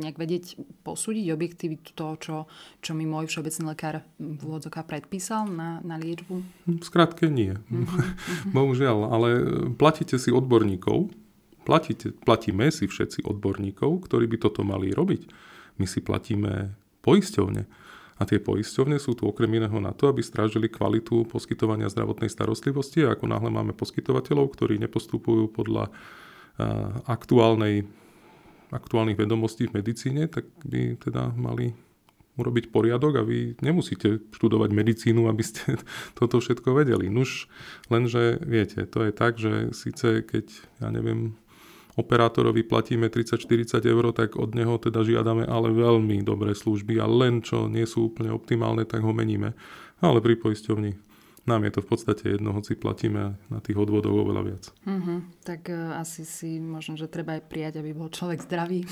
nejak 0.00 0.16
vedieť 0.20 0.60
posúdiť 0.84 1.32
objektivitu 1.32 1.96
toho, 1.96 2.14
čo, 2.20 2.36
čo 2.84 2.92
mi 2.92 3.08
môj 3.08 3.32
všeobecný 3.32 3.64
lekár 3.72 4.04
v 4.20 4.40
úvodzoká 4.44 4.84
predpísal 4.84 5.48
na, 5.48 5.80
na 5.80 5.96
liečbu? 5.96 6.44
Skrátke 6.84 7.32
nie. 7.32 7.56
Uh-huh. 7.56 8.00
Bohužiaľ, 8.56 8.98
ale 9.08 9.28
platíte 9.74 10.20
si 10.20 10.28
odborníkov, 10.28 11.10
platíte, 11.64 12.12
platíme 12.12 12.68
si 12.68 12.84
všetci 12.84 13.24
odborníkov, 13.24 14.04
ktorí 14.04 14.28
by 14.28 14.36
toto 14.36 14.60
mali 14.62 14.92
robiť. 14.92 15.26
My 15.80 15.88
si 15.88 16.04
platíme 16.04 16.76
poisťovne. 17.02 17.64
A 18.14 18.22
tie 18.22 18.38
poisťovne 18.38 19.02
sú 19.02 19.18
tu 19.18 19.26
okrem 19.26 19.50
iného 19.58 19.74
na 19.82 19.90
to, 19.90 20.06
aby 20.06 20.22
strážili 20.22 20.70
kvalitu 20.70 21.26
poskytovania 21.26 21.90
zdravotnej 21.90 22.30
starostlivosti 22.30 23.02
a 23.02 23.18
ako 23.18 23.26
náhle 23.26 23.50
máme 23.50 23.74
poskytovateľov, 23.74 24.54
ktorí 24.54 24.78
nepostupujú 24.78 25.50
podľa 25.50 25.90
aktuálnej, 27.06 27.86
aktuálnych 28.70 29.18
vedomostí 29.18 29.66
v 29.66 29.82
medicíne, 29.82 30.30
tak 30.30 30.46
by 30.62 30.98
teda 30.98 31.34
mali 31.34 31.74
urobiť 32.34 32.74
poriadok 32.74 33.22
a 33.22 33.26
vy 33.26 33.54
nemusíte 33.62 34.18
študovať 34.34 34.70
medicínu, 34.74 35.30
aby 35.30 35.42
ste 35.46 35.78
toto 36.18 36.42
všetko 36.42 36.74
vedeli. 36.74 37.06
Nuž, 37.06 37.46
lenže 37.90 38.42
viete, 38.42 38.86
to 38.86 39.06
je 39.06 39.12
tak, 39.14 39.38
že 39.38 39.70
síce 39.70 40.26
keď, 40.26 40.46
ja 40.82 40.90
neviem, 40.90 41.38
operátorovi 41.94 42.66
platíme 42.66 43.06
30-40 43.06 43.78
eur, 43.86 44.10
tak 44.10 44.34
od 44.34 44.50
neho 44.58 44.74
teda 44.82 45.06
žiadame 45.06 45.46
ale 45.46 45.70
veľmi 45.70 46.26
dobré 46.26 46.50
služby 46.50 46.98
a 46.98 47.06
len 47.06 47.38
čo 47.38 47.70
nie 47.70 47.86
sú 47.86 48.10
úplne 48.10 48.34
optimálne, 48.34 48.82
tak 48.82 49.06
ho 49.06 49.14
meníme. 49.14 49.54
Ale 50.02 50.18
pri 50.18 50.34
poisťovni 50.34 51.13
nám 51.44 51.68
je 51.68 51.72
to 51.76 51.80
v 51.84 51.88
podstate 51.88 52.24
jedno, 52.36 52.56
hoci 52.56 52.72
platíme 52.76 53.36
na 53.52 53.58
tých 53.60 53.76
odvodov 53.76 54.16
oveľa 54.16 54.42
viac. 54.44 54.64
Mm-hmm. 54.88 55.18
Tak 55.44 55.60
uh, 55.68 56.00
asi 56.00 56.24
si 56.24 56.56
možno, 56.56 56.96
že 56.96 57.08
treba 57.08 57.36
aj 57.36 57.46
prijať, 57.46 57.84
aby 57.84 57.92
bol 57.92 58.08
človek 58.08 58.40
zdravý. 58.44 58.88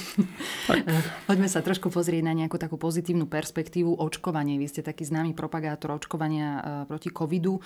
Poďme 1.28 1.48
sa 1.48 1.64
trošku 1.64 1.88
pozrieť 1.88 2.22
na 2.24 2.36
nejakú 2.36 2.60
takú 2.60 2.76
pozitívnu 2.76 3.24
perspektívu 3.24 3.96
očkovanie. 3.96 4.60
Vy 4.60 4.68
ste 4.68 4.82
taký 4.84 5.08
známy 5.08 5.32
propagátor 5.32 5.96
očkovania 5.96 6.48
uh, 6.56 6.62
proti 6.84 7.08
covidu. 7.08 7.58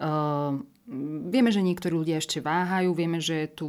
Uh, 0.00 0.60
Vieme, 1.30 1.54
že 1.54 1.62
niektorí 1.62 1.94
ľudia 1.94 2.18
ešte 2.18 2.42
váhajú, 2.42 2.90
vieme, 2.98 3.22
že 3.22 3.46
je 3.46 3.62
tu 3.62 3.66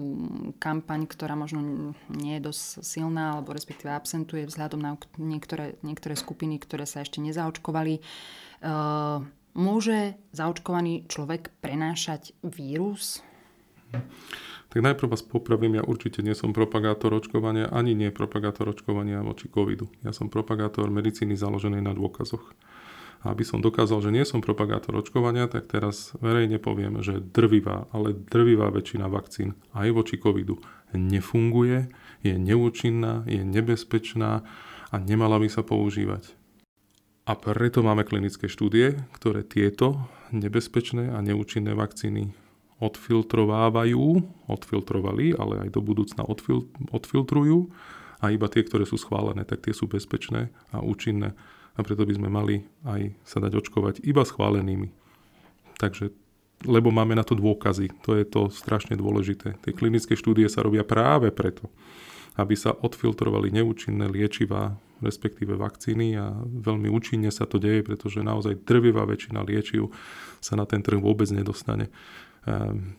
kampaň, 0.58 1.06
ktorá 1.06 1.38
možno 1.38 1.94
nie 2.10 2.42
je 2.42 2.50
dosť 2.50 2.82
silná, 2.82 3.38
alebo 3.38 3.54
respektíve 3.54 3.94
absentuje 3.94 4.50
vzhľadom 4.50 4.82
na 4.82 4.98
niektoré, 5.22 5.78
niektoré 5.86 6.18
skupiny, 6.18 6.58
ktoré 6.58 6.90
sa 6.90 7.06
ešte 7.06 7.22
nezaočkovali. 7.22 8.02
Uh, 8.66 9.22
Môže 9.52 10.16
zaočkovaný 10.32 11.12
človek 11.12 11.52
prenášať 11.60 12.32
vírus? 12.40 13.20
Tak 14.72 14.80
najprv 14.80 15.12
vás 15.12 15.20
popravím, 15.20 15.76
ja 15.76 15.84
určite 15.84 16.24
nie 16.24 16.32
som 16.32 16.56
propagátor 16.56 17.12
očkovania, 17.12 17.68
ani 17.68 17.92
nie 17.92 18.08
propagátor 18.08 18.72
očkovania 18.72 19.20
voči 19.20 19.52
covidu. 19.52 19.92
Ja 20.00 20.16
som 20.16 20.32
propagátor 20.32 20.88
medicíny 20.88 21.36
založenej 21.36 21.84
na 21.84 21.92
dôkazoch. 21.92 22.56
A 23.22 23.36
aby 23.36 23.44
som 23.44 23.60
dokázal, 23.60 24.02
že 24.02 24.16
nie 24.16 24.24
som 24.24 24.40
propagátor 24.40 24.96
očkovania, 24.98 25.52
tak 25.52 25.68
teraz 25.68 26.16
verejne 26.24 26.58
poviem, 26.58 27.04
že 27.04 27.20
drvivá, 27.20 27.92
ale 27.92 28.16
drvivá 28.16 28.72
väčšina 28.72 29.12
vakcín 29.12 29.60
aj 29.76 29.92
voči 29.92 30.16
covidu 30.18 30.58
nefunguje, 30.98 31.92
je 32.24 32.36
neúčinná, 32.36 33.24
je 33.28 33.44
nebezpečná 33.44 34.44
a 34.92 34.96
nemala 35.00 35.40
by 35.40 35.48
sa 35.48 35.64
používať. 35.64 36.41
A 37.22 37.38
preto 37.38 37.86
máme 37.86 38.02
klinické 38.02 38.50
štúdie, 38.50 38.98
ktoré 39.14 39.46
tieto 39.46 40.10
nebezpečné 40.34 41.14
a 41.14 41.22
neúčinné 41.22 41.78
vakcíny 41.78 42.34
odfiltrovávajú, 42.82 44.06
odfiltrovali, 44.50 45.38
ale 45.38 45.68
aj 45.68 45.70
do 45.70 45.86
budúcna 45.86 46.26
odfil, 46.26 46.66
odfiltrujú 46.90 47.70
a 48.26 48.34
iba 48.34 48.50
tie, 48.50 48.66
ktoré 48.66 48.90
sú 48.90 48.98
schválené, 48.98 49.46
tak 49.46 49.62
tie 49.62 49.74
sú 49.74 49.86
bezpečné 49.86 50.50
a 50.74 50.82
účinné 50.82 51.38
a 51.78 51.80
preto 51.86 52.04
by 52.04 52.14
sme 52.18 52.30
mali 52.34 52.66
aj 52.84 53.14
sa 53.22 53.38
dať 53.38 53.54
očkovať 53.54 53.96
iba 54.02 54.26
schválenými. 54.26 54.90
Takže, 55.78 56.10
lebo 56.66 56.90
máme 56.90 57.14
na 57.14 57.22
to 57.22 57.38
dôkazy, 57.38 57.94
to 58.02 58.18
je 58.18 58.26
to 58.26 58.50
strašne 58.50 58.98
dôležité. 58.98 59.62
Tie 59.62 59.78
klinické 59.78 60.18
štúdie 60.18 60.50
sa 60.50 60.66
robia 60.66 60.82
práve 60.82 61.30
preto, 61.30 61.70
aby 62.34 62.58
sa 62.58 62.74
odfiltrovali 62.74 63.54
neúčinné 63.54 64.10
liečivá, 64.10 64.74
respektíve 65.02 65.58
vakcíny 65.58 66.16
a 66.16 66.32
veľmi 66.46 66.88
účinne 66.88 67.34
sa 67.34 67.50
to 67.50 67.58
deje, 67.58 67.84
pretože 67.84 68.24
naozaj 68.24 68.62
drvivá 68.64 69.04
väčšina 69.10 69.42
liečiv 69.42 69.90
sa 70.40 70.56
na 70.56 70.70
ten 70.70 70.86
trh 70.86 71.02
vôbec 71.02 71.28
nedostane. 71.34 71.90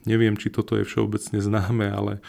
Neviem, 0.07 0.39
či 0.39 0.55
toto 0.55 0.79
je 0.79 0.87
všeobecne 0.87 1.43
známe, 1.43 1.91
ale 1.91 2.23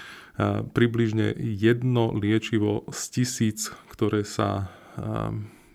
približne 0.74 1.38
jedno 1.38 2.10
liečivo 2.14 2.90
z 2.90 3.02
tisíc, 3.14 3.70
ktoré 3.94 4.26
sa 4.26 4.74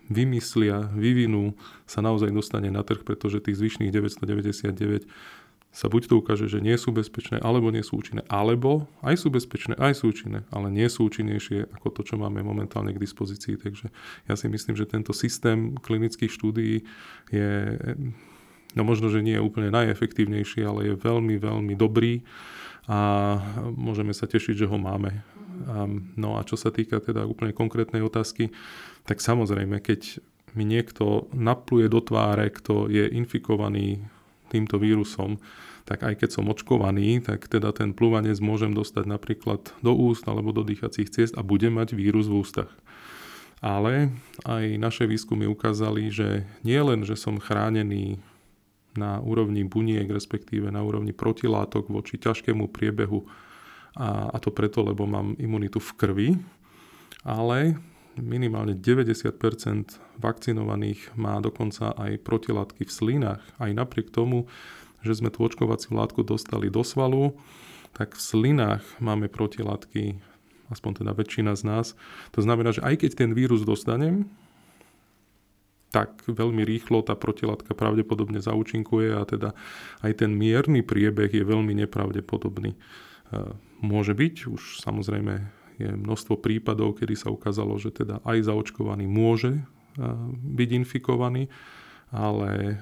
vymyslia, 0.09 0.89
vyvinú, 0.91 1.53
sa 1.85 2.01
naozaj 2.01 2.33
dostane 2.33 2.73
na 2.73 2.81
trh, 2.81 3.05
pretože 3.05 3.45
tých 3.45 3.61
zvyšných 3.61 3.93
999 3.93 5.05
sa 5.69 5.85
buď 5.85 6.09
to 6.09 6.13
ukáže, 6.17 6.49
že 6.49 6.65
nie 6.65 6.73
sú 6.81 6.89
bezpečné, 6.89 7.37
alebo 7.45 7.69
nie 7.69 7.85
sú 7.85 8.01
účinné, 8.01 8.25
alebo 8.25 8.89
aj 9.05 9.21
sú 9.21 9.29
bezpečné, 9.29 9.77
aj 9.77 10.01
sú 10.01 10.09
účinné, 10.09 10.41
ale 10.49 10.73
nie 10.73 10.89
sú 10.89 11.05
účinnejšie 11.05 11.69
ako 11.77 11.93
to, 11.93 12.01
čo 12.01 12.17
máme 12.17 12.41
momentálne 12.41 12.89
k 12.89 13.01
dispozícii. 13.01 13.53
Takže 13.53 13.93
ja 14.25 14.33
si 14.33 14.49
myslím, 14.49 14.73
že 14.73 14.89
tento 14.89 15.13
systém 15.13 15.77
klinických 15.77 16.33
štúdií 16.33 16.81
je, 17.29 17.77
no 18.73 18.81
možno, 18.81 19.13
že 19.13 19.21
nie 19.21 19.37
je 19.37 19.45
úplne 19.45 19.69
najefektívnejší, 19.69 20.65
ale 20.65 20.89
je 20.89 20.93
veľmi, 20.97 21.37
veľmi 21.37 21.73
dobrý 21.77 22.25
a 22.89 23.37
môžeme 23.77 24.17
sa 24.17 24.25
tešiť, 24.25 24.65
že 24.65 24.69
ho 24.69 24.77
máme. 24.81 25.21
No 26.17 26.39
a 26.39 26.47
čo 26.47 26.57
sa 26.57 26.73
týka 26.73 26.97
teda 26.97 27.29
úplne 27.29 27.53
konkrétnej 27.53 28.01
otázky, 28.01 28.49
tak 29.05 29.21
samozrejme, 29.21 29.77
keď 29.85 30.17
mi 30.57 30.65
niekto 30.65 31.29
napluje 31.29 31.85
do 31.93 32.01
tváre, 32.01 32.49
kto 32.49 32.89
je 32.89 33.05
infikovaný 33.13 34.01
týmto 34.49 34.81
vírusom, 34.81 35.37
tak 35.85 36.05
aj 36.05 36.21
keď 36.21 36.29
som 36.29 36.49
očkovaný, 36.49 37.21
tak 37.21 37.49
teda 37.49 37.73
ten 37.73 37.93
plúvanec 37.97 38.37
môžem 38.41 38.73
dostať 38.73 39.09
napríklad 39.09 39.73
do 39.81 39.93
úst 39.93 40.25
alebo 40.29 40.53
do 40.53 40.61
dýchacích 40.61 41.09
ciest 41.09 41.33
a 41.37 41.45
budem 41.45 41.77
mať 41.77 41.97
vírus 41.97 42.29
v 42.29 42.41
ústach. 42.41 42.69
Ale 43.59 44.13
aj 44.47 44.65
naše 44.79 45.03
výskumy 45.09 45.49
ukázali, 45.49 46.07
že 46.13 46.47
nie 46.63 46.79
len, 46.79 47.03
že 47.03 47.19
som 47.19 47.41
chránený 47.41 48.21
na 48.95 49.19
úrovni 49.21 49.67
buniek, 49.67 50.07
respektíve 50.07 50.71
na 50.71 50.81
úrovni 50.81 51.11
protilátok 51.13 51.91
voči 51.91 52.17
ťažkému 52.17 52.71
priebehu 52.71 53.27
a, 53.97 54.31
a 54.31 54.37
to 54.37 54.49
preto, 54.53 54.85
lebo 54.85 55.09
mám 55.09 55.35
imunitu 55.41 55.81
v 55.81 55.91
krvi, 55.97 56.29
ale 57.25 57.77
minimálne 58.19 58.75
90% 58.75 60.19
vakcinovaných 60.19 61.15
má 61.15 61.39
dokonca 61.39 61.95
aj 61.95 62.21
protilátky 62.21 62.83
v 62.83 62.91
slinách. 62.91 63.43
Aj 63.57 63.71
napriek 63.71 64.11
tomu, 64.11 64.45
že 64.99 65.15
sme 65.15 65.31
tú 65.31 65.47
očkovaciu 65.47 65.95
látku 65.95 66.27
dostali 66.27 66.67
do 66.67 66.83
svalu, 66.83 67.33
tak 67.95 68.13
v 68.13 68.21
slinách 68.21 68.83
máme 68.99 69.31
protilátky, 69.31 70.19
aspoň 70.69 70.91
teda 71.03 71.11
väčšina 71.15 71.55
z 71.55 71.63
nás. 71.65 71.87
To 72.35 72.43
znamená, 72.43 72.75
že 72.75 72.85
aj 72.85 73.01
keď 73.01 73.11
ten 73.25 73.31
vírus 73.33 73.65
dostanem, 73.65 74.29
tak 75.89 76.21
veľmi 76.29 76.61
rýchlo 76.61 77.01
tá 77.01 77.17
protilátka 77.17 77.73
pravdepodobne 77.73 78.37
zaučinkuje 78.37 79.09
a 79.09 79.25
teda 79.25 79.57
aj 80.05 80.21
ten 80.21 80.37
mierny 80.37 80.85
priebeh 80.85 81.33
je 81.33 81.41
veľmi 81.41 81.73
nepravdepodobný. 81.73 82.77
Môže 83.81 84.13
byť, 84.13 84.35
už 84.53 84.85
samozrejme 84.85 85.49
je 85.79 85.89
množstvo 85.89 86.37
prípadov, 86.37 86.99
kedy 86.99 87.15
sa 87.15 87.31
ukázalo, 87.31 87.79
že 87.79 87.95
teda 87.95 88.19
aj 88.27 88.51
zaočkovaný 88.51 89.07
môže 89.07 89.63
byť 90.43 90.69
infikovaný, 90.75 91.47
ale 92.11 92.77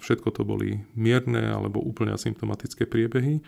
všetko 0.00 0.28
to 0.32 0.42
boli 0.48 0.82
mierne 0.96 1.52
alebo 1.52 1.78
úplne 1.78 2.16
asymptomatické 2.16 2.88
priebehy. 2.88 3.44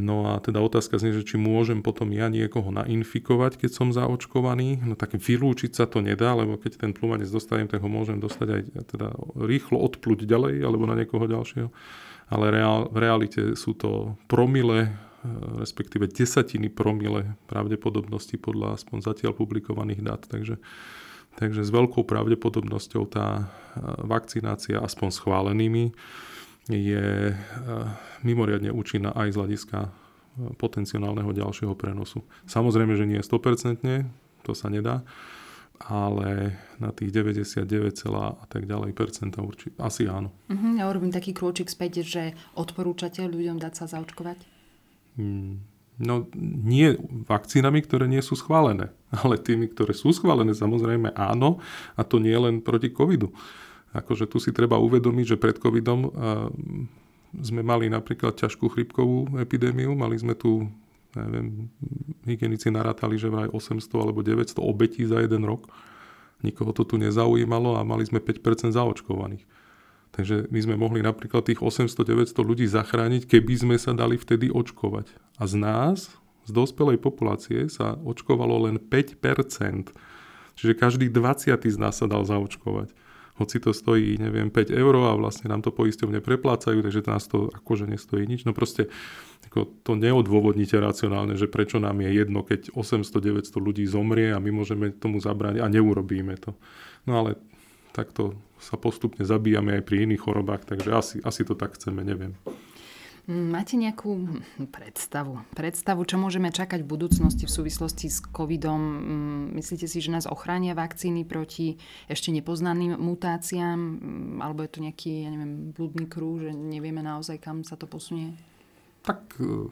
No 0.00 0.32
a 0.32 0.40
teda 0.40 0.64
otázka 0.64 0.96
znie, 0.96 1.12
že 1.12 1.26
či 1.28 1.36
môžem 1.36 1.84
potom 1.84 2.08
ja 2.08 2.32
niekoho 2.32 2.72
nainfikovať, 2.72 3.60
keď 3.60 3.70
som 3.74 3.92
zaočkovaný. 3.92 4.80
No 4.80 4.96
tak 4.96 5.12
vylúčiť 5.18 5.76
sa 5.76 5.84
to 5.84 6.00
nedá, 6.00 6.32
lebo 6.32 6.56
keď 6.56 6.80
ten 6.80 6.96
plumanec 6.96 7.28
dostanem, 7.28 7.68
tak 7.68 7.84
ho 7.84 7.90
môžem 7.90 8.16
dostať 8.16 8.48
aj 8.48 8.62
teda 8.96 9.12
rýchlo 9.44 9.76
odpluť 9.76 10.24
ďalej 10.24 10.64
alebo 10.64 10.88
na 10.88 10.96
niekoho 10.96 11.28
ďalšieho. 11.28 11.68
Ale 12.32 12.44
reál, 12.48 12.88
v 12.88 12.96
realite 12.96 13.42
sú 13.58 13.76
to 13.76 14.16
promile 14.24 14.94
respektíve 15.60 16.08
desatiny 16.08 16.72
promile 16.72 17.36
pravdepodobnosti 17.46 18.40
podľa 18.40 18.80
aspoň 18.80 18.98
zatiaľ 19.04 19.32
publikovaných 19.36 20.00
dát. 20.00 20.22
Takže, 20.24 20.56
takže 21.36 21.60
s 21.60 21.70
veľkou 21.70 22.08
pravdepodobnosťou 22.08 23.04
tá 23.12 23.26
e, 23.36 23.42
vakcinácia 24.08 24.80
aspoň 24.80 25.08
schválenými 25.12 25.92
je 26.72 27.32
e, 27.32 27.34
mimoriadne 28.24 28.72
účinná 28.72 29.12
aj 29.12 29.36
z 29.36 29.36
hľadiska 29.36 29.78
e, 29.84 29.90
potenciálneho 30.56 31.30
ďalšieho 31.36 31.76
prenosu. 31.76 32.24
Samozrejme, 32.48 32.96
že 32.96 33.04
nie 33.04 33.20
100%, 33.20 33.84
to 34.40 34.52
sa 34.56 34.72
nedá, 34.72 35.04
ale 35.84 36.60
na 36.80 36.92
tých 36.96 37.12
99, 37.12 37.68
a 38.08 38.44
tak 38.48 38.64
ďalej 38.64 38.92
percenta 38.96 39.44
určite, 39.44 39.76
asi 39.80 40.08
áno. 40.08 40.32
Uh-huh, 40.48 40.80
ja 40.80 40.88
urobím 40.88 41.12
taký 41.12 41.36
krôčik 41.36 41.68
späť, 41.68 42.04
že 42.04 42.36
odporúčate 42.56 43.24
ľuďom 43.24 43.60
dať 43.60 43.72
sa 43.80 43.84
zaočkovať? 43.88 44.59
Hmm, 45.18 45.64
no 45.98 46.28
nie 46.36 46.94
vakcínami, 47.26 47.82
ktoré 47.82 48.06
nie 48.06 48.22
sú 48.22 48.36
schválené, 48.36 48.92
ale 49.24 49.40
tými, 49.40 49.70
ktoré 49.70 49.96
sú 49.96 50.14
schválené, 50.14 50.54
samozrejme 50.54 51.14
áno, 51.16 51.58
a 51.96 52.02
to 52.06 52.22
nie 52.22 52.34
len 52.34 52.60
proti 52.60 52.90
covidu. 52.90 53.32
Akože 53.90 54.30
tu 54.30 54.38
si 54.38 54.54
treba 54.54 54.78
uvedomiť, 54.78 55.34
že 55.34 55.40
pred 55.42 55.58
covidom 55.58 56.14
sme 57.42 57.62
mali 57.66 57.90
napríklad 57.90 58.38
ťažkú 58.38 58.70
chrypkovú 58.70 59.34
epidémiu, 59.42 59.98
mali 59.98 60.14
sme 60.14 60.38
tu 60.38 60.70
neviem, 61.14 61.66
hygienici 62.26 62.70
narátali, 62.70 63.18
že 63.18 63.30
vraj 63.30 63.50
800 63.50 63.82
alebo 63.98 64.22
900 64.22 64.62
obetí 64.62 65.02
za 65.06 65.18
jeden 65.22 65.42
rok. 65.42 65.66
Nikoho 66.40 66.72
to 66.72 66.86
tu 66.86 66.96
nezaujímalo 66.96 67.76
a 67.76 67.84
mali 67.84 68.06
sme 68.06 68.22
5% 68.22 68.72
zaočkovaných. 68.72 69.44
Takže 70.20 70.52
my 70.52 70.60
sme 70.60 70.76
mohli 70.76 71.00
napríklad 71.00 71.48
tých 71.48 71.64
800-900 71.64 72.36
ľudí 72.44 72.68
zachrániť, 72.68 73.24
keby 73.24 73.54
sme 73.56 73.76
sa 73.80 73.96
dali 73.96 74.20
vtedy 74.20 74.52
očkovať. 74.52 75.08
A 75.40 75.48
z 75.48 75.54
nás, 75.56 76.12
z 76.44 76.50
dospelej 76.52 77.00
populácie, 77.00 77.72
sa 77.72 77.96
očkovalo 77.96 78.68
len 78.68 78.76
5%. 78.76 79.16
Čiže 80.60 80.72
každý 80.76 81.08
20 81.08 81.56
z 81.56 81.78
nás 81.80 81.96
sa 81.96 82.04
dal 82.04 82.28
zaočkovať 82.28 82.92
hoci 83.40 83.56
to 83.56 83.72
stojí, 83.72 84.20
neviem, 84.20 84.52
5 84.52 84.68
eur 84.68 84.94
a 85.00 85.16
vlastne 85.16 85.48
nám 85.48 85.64
to 85.64 85.72
poisťovne 85.72 86.20
preplácajú, 86.20 86.84
takže 86.84 87.00
to 87.00 87.08
nás 87.08 87.24
to 87.24 87.48
akože 87.48 87.88
nestojí 87.88 88.28
nič. 88.28 88.44
No 88.44 88.52
proste 88.52 88.92
ako 89.48 89.80
to 89.80 89.96
neodôvodnite 89.96 90.76
racionálne, 90.76 91.40
že 91.40 91.48
prečo 91.48 91.80
nám 91.80 92.04
je 92.04 92.20
jedno, 92.20 92.44
keď 92.44 92.76
800-900 92.76 93.48
ľudí 93.56 93.88
zomrie 93.88 94.36
a 94.36 94.38
my 94.38 94.52
môžeme 94.52 94.92
tomu 94.92 95.24
zabrániť 95.24 95.64
a 95.64 95.72
neurobíme 95.72 96.36
to. 96.36 96.52
No 97.08 97.24
ale 97.24 97.40
takto 97.96 98.36
sa 98.60 98.76
postupne 98.76 99.24
zabíjame 99.24 99.80
aj 99.80 99.82
pri 99.88 100.04
iných 100.04 100.20
chorobách, 100.20 100.68
takže 100.68 100.90
asi, 100.92 101.16
asi 101.24 101.42
to 101.48 101.56
tak 101.56 101.74
chceme, 101.80 102.04
neviem. 102.04 102.36
Máte 103.30 103.78
nejakú 103.78 104.42
predstavu? 104.74 105.38
Predstavu, 105.54 106.02
čo 106.02 106.18
môžeme 106.18 106.50
čakať 106.50 106.82
v 106.82 106.90
budúcnosti 106.98 107.46
v 107.46 107.52
súvislosti 107.52 108.10
s 108.10 108.18
covidom? 108.26 108.80
Mm, 108.80 109.44
myslíte 109.54 109.86
si, 109.86 110.02
že 110.02 110.10
nás 110.10 110.26
ochránia 110.26 110.74
vakcíny 110.74 111.22
proti 111.22 111.78
ešte 112.10 112.34
nepoznaným 112.34 112.98
mutáciám? 112.98 113.78
Mm, 113.78 114.42
alebo 114.42 114.66
je 114.66 114.70
to 114.74 114.82
nejaký, 114.82 115.12
ja 115.28 115.30
neviem, 115.30 115.70
blúdny 115.70 116.10
krúh, 116.10 116.42
že 116.42 116.50
nevieme 116.50 117.06
naozaj, 117.06 117.38
kam 117.38 117.62
sa 117.62 117.78
to 117.78 117.86
posunie? 117.86 118.34
Tak 119.06 119.38
e, 119.38 119.70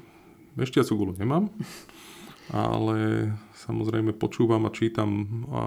ešte 0.63 0.79
ja 0.79 0.87
gulu 0.87 1.19
nemám, 1.19 1.51
ale 2.55 3.33
samozrejme 3.59 4.15
počúvam 4.15 4.69
a 4.69 4.75
čítam 4.77 5.11
a 5.51 5.61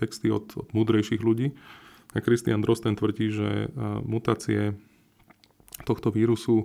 texty 0.00 0.32
od, 0.32 0.48
od 0.56 0.72
múdrejších 0.72 1.20
ľudí. 1.20 1.52
A 2.12 2.20
Christian 2.20 2.60
Drosten 2.60 2.96
tvrdí, 2.96 3.32
že 3.32 3.48
e, 3.48 3.66
mutácie 4.04 4.76
tohto 5.88 6.12
vírusu 6.12 6.62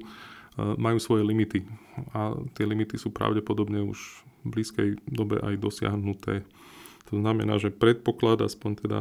majú 0.57 0.97
svoje 0.97 1.21
limity 1.21 1.69
a 2.17 2.33
tie 2.57 2.65
limity 2.65 2.97
sú 2.97 3.13
pravdepodobne 3.13 3.85
už 3.85 4.25
v 4.41 4.57
blízkej 4.57 4.89
dobe 5.05 5.37
aj 5.37 5.53
dosiahnuté. 5.61 6.41
To 7.13 7.21
znamená, 7.21 7.61
že 7.61 7.69
predpoklad 7.69 8.41
aspoň 8.41 8.71
teda 8.81 8.99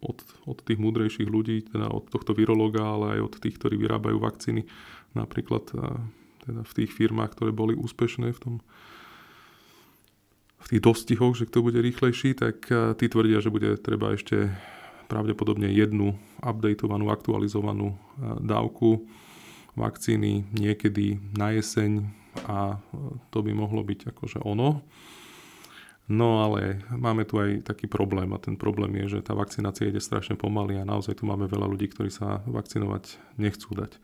od, 0.00 0.18
od 0.48 0.58
tých 0.64 0.80
múdrejších 0.80 1.28
ľudí, 1.28 1.68
teda 1.68 1.92
od 1.92 2.08
tohto 2.08 2.32
virológa, 2.32 2.80
ale 2.80 3.20
aj 3.20 3.20
od 3.28 3.34
tých, 3.44 3.60
ktorí 3.60 3.76
vyrábajú 3.76 4.16
vakcíny, 4.16 4.64
napríklad 5.12 5.68
teda 6.48 6.60
v 6.64 6.72
tých 6.72 6.90
firmách, 6.96 7.36
ktoré 7.36 7.52
boli 7.52 7.76
úspešné 7.76 8.32
v 8.32 8.40
tom 8.40 8.54
v 10.60 10.66
tých 10.76 10.84
dostihoch, 10.84 11.36
že 11.36 11.48
kto 11.48 11.64
bude 11.64 11.80
rýchlejší, 11.80 12.36
tak 12.36 12.68
tí 13.00 13.06
tvrdia, 13.08 13.40
že 13.40 13.52
bude 13.52 13.80
treba 13.80 14.12
ešte 14.12 14.52
pravdepodobne 15.10 15.66
jednu 15.74 16.14
updateovanú, 16.38 17.10
aktualizovanú 17.10 17.98
dávku 18.38 19.10
vakcíny 19.74 20.46
niekedy 20.54 21.18
na 21.34 21.50
jeseň 21.50 22.06
a 22.46 22.78
to 23.34 23.42
by 23.42 23.50
mohlo 23.50 23.82
byť 23.82 24.14
akože 24.14 24.38
ono. 24.46 24.86
No 26.10 26.42
ale 26.42 26.82
máme 26.90 27.22
tu 27.22 27.38
aj 27.38 27.70
taký 27.70 27.86
problém 27.86 28.34
a 28.34 28.42
ten 28.42 28.58
problém 28.58 28.98
je, 29.06 29.18
že 29.18 29.26
tá 29.26 29.34
vakcinácia 29.34 29.86
ide 29.86 30.02
strašne 30.02 30.34
pomaly 30.34 30.78
a 30.78 30.86
naozaj 30.86 31.22
tu 31.22 31.24
máme 31.26 31.46
veľa 31.46 31.70
ľudí, 31.70 31.86
ktorí 31.86 32.10
sa 32.10 32.42
vakcinovať 32.50 33.38
nechcú 33.38 33.78
dať. 33.78 33.94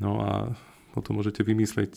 No 0.00 0.20
a 0.24 0.56
potom 0.96 1.20
môžete 1.20 1.44
vymyslieť 1.44 1.92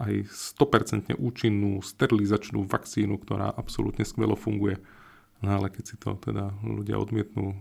aj 0.00 0.28
100% 0.32 1.20
účinnú 1.20 1.84
sterilizačnú 1.84 2.64
vakcínu, 2.64 3.20
ktorá 3.20 3.52
absolútne 3.52 4.08
skvelo 4.08 4.36
funguje 4.36 4.80
No 5.38 5.54
ale 5.54 5.70
keď 5.70 5.84
si 5.86 5.96
to 5.96 6.18
teda 6.18 6.50
ľudia 6.66 6.98
odmietnú 6.98 7.54
e, 7.54 7.56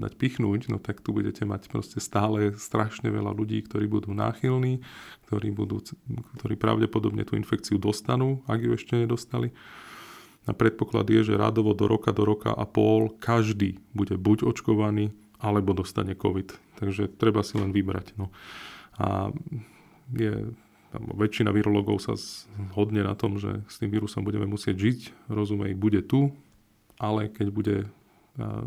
dať 0.00 0.16
pichnúť, 0.16 0.72
no 0.72 0.80
tak 0.80 1.04
tu 1.04 1.12
budete 1.12 1.44
mať 1.44 1.68
proste 1.68 2.00
stále 2.00 2.56
strašne 2.56 3.12
veľa 3.12 3.36
ľudí, 3.36 3.60
ktorí 3.68 3.84
budú 3.84 4.16
náchylní, 4.16 4.80
ktorí, 5.28 5.52
budú, 5.52 5.84
ktorí 6.40 6.56
pravdepodobne 6.56 7.28
tú 7.28 7.36
infekciu 7.36 7.76
dostanú, 7.76 8.40
ak 8.48 8.64
ju 8.64 8.70
ešte 8.72 8.96
nedostali. 8.96 9.52
A 10.48 10.56
predpoklad 10.56 11.04
je, 11.12 11.28
že 11.28 11.36
rádovo 11.36 11.76
do 11.76 11.84
roka, 11.84 12.16
do 12.16 12.24
roka 12.24 12.48
a 12.48 12.64
pol 12.64 13.12
každý 13.20 13.76
bude 13.92 14.16
buď 14.16 14.48
očkovaný, 14.48 15.12
alebo 15.36 15.76
dostane 15.76 16.16
COVID. 16.16 16.80
Takže 16.80 17.12
treba 17.12 17.44
si 17.44 17.60
len 17.60 17.76
vybrať. 17.76 18.16
No. 18.16 18.32
A 18.96 19.28
je, 20.16 20.56
väčšina 20.96 21.52
virologov 21.52 22.00
sa 22.00 22.16
zhodne 22.16 23.04
na 23.04 23.12
tom, 23.12 23.36
že 23.36 23.60
s 23.68 23.76
tým 23.76 23.92
vírusom 23.92 24.24
budeme 24.24 24.48
musieť 24.48 24.80
žiť. 24.80 25.00
Rozumej, 25.28 25.76
bude 25.76 26.00
tu, 26.00 26.32
ale 26.98 27.30
keď 27.30 27.48
bude 27.48 27.76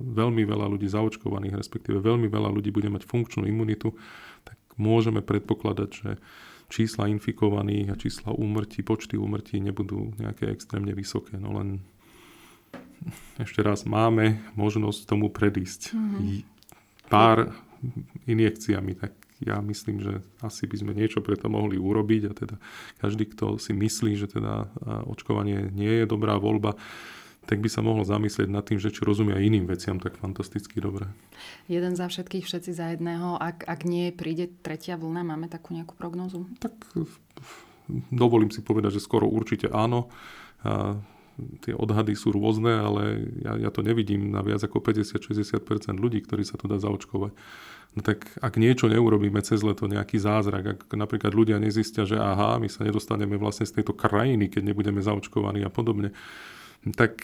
veľmi 0.03 0.43
veľa 0.43 0.67
ľudí 0.67 0.87
zaočkovaných, 0.91 1.55
respektíve 1.55 2.03
veľmi 2.03 2.27
veľa 2.27 2.51
ľudí 2.51 2.75
bude 2.75 2.91
mať 2.91 3.07
funkčnú 3.07 3.47
imunitu, 3.47 3.95
tak 4.43 4.59
môžeme 4.75 5.23
predpokladať, 5.23 5.89
že 5.91 6.09
čísla 6.67 7.07
infikovaných 7.11 7.87
a 7.91 7.99
čísla 7.99 8.35
úmrtí, 8.35 8.83
počty 8.83 9.15
úmrtí 9.15 9.59
nebudú 9.63 10.11
nejaké 10.19 10.51
extrémne 10.51 10.91
vysoké. 10.91 11.39
No 11.39 11.55
len 11.55 11.83
ešte 13.39 13.63
raz 13.63 13.87
máme 13.87 14.43
možnosť 14.55 15.07
tomu 15.07 15.31
predísť 15.31 15.95
mm-hmm. 15.95 16.43
pár 17.07 17.55
injekciami, 18.27 18.93
tak 18.95 19.15
ja 19.41 19.57
myslím, 19.57 20.05
že 20.05 20.21
asi 20.45 20.69
by 20.69 20.75
sme 20.77 20.93
niečo 20.93 21.17
pre 21.25 21.33
to 21.33 21.49
mohli 21.49 21.81
urobiť 21.81 22.21
a 22.29 22.33
teda 22.37 22.55
každý, 23.01 23.25
kto 23.25 23.57
si 23.57 23.73
myslí, 23.73 24.13
že 24.13 24.29
teda 24.29 24.69
očkovanie 25.09 25.73
nie 25.73 25.89
je 25.89 26.05
dobrá 26.05 26.37
voľba, 26.37 26.77
tak 27.49 27.57
by 27.57 27.69
sa 27.69 27.81
mohlo 27.81 28.05
zamyslieť 28.05 28.49
nad 28.49 28.61
tým, 28.61 28.77
že 28.77 28.93
či 28.93 29.01
rozumia 29.01 29.41
iným 29.41 29.65
veciam 29.65 29.97
tak 29.97 30.17
fantasticky 30.21 30.77
dobre. 30.77 31.09
Jeden 31.65 31.97
za 31.97 32.05
všetkých, 32.05 32.45
všetci 32.45 32.71
za 32.71 32.93
jedného. 32.93 33.41
Ak, 33.41 33.65
ak 33.65 33.81
nie 33.83 34.13
príde 34.13 34.49
tretia 34.61 34.93
vlna, 34.95 35.25
máme 35.25 35.49
takú 35.49 35.73
nejakú 35.73 35.97
prognozu? 35.97 36.45
Tak 36.61 36.73
dovolím 38.13 38.53
si 38.53 38.61
povedať, 38.61 39.01
že 39.01 39.05
skoro 39.05 39.25
určite 39.25 39.67
áno. 39.73 40.13
A 40.61 41.01
tie 41.65 41.73
odhady 41.73 42.13
sú 42.13 42.29
rôzne, 42.29 42.77
ale 42.77 43.33
ja, 43.41 43.57
ja 43.57 43.69
to 43.73 43.81
nevidím 43.81 44.29
na 44.29 44.45
viac 44.45 44.61
ako 44.61 44.77
50-60% 44.77 45.97
ľudí, 45.97 46.21
ktorí 46.21 46.45
sa 46.45 46.61
to 46.61 46.69
dá 46.69 46.77
zaočkovať. 46.77 47.33
No 47.91 47.99
tak 48.05 48.31
ak 48.39 48.55
niečo 48.55 48.87
neurobíme 48.87 49.41
cez 49.43 49.65
leto, 49.65 49.89
nejaký 49.89 50.15
zázrak, 50.21 50.87
ak 50.87 50.93
napríklad 50.95 51.35
ľudia 51.35 51.59
nezistia, 51.59 52.07
že 52.07 52.15
aha, 52.15 52.55
my 52.61 52.69
sa 52.71 52.87
nedostaneme 52.87 53.35
vlastne 53.35 53.67
z 53.67 53.81
tejto 53.81 53.91
krajiny, 53.91 54.47
keď 54.47 54.71
nebudeme 54.71 55.03
zaočkovaní 55.03 55.65
a 55.65 55.71
podobne, 55.73 56.15
tak 56.97 57.21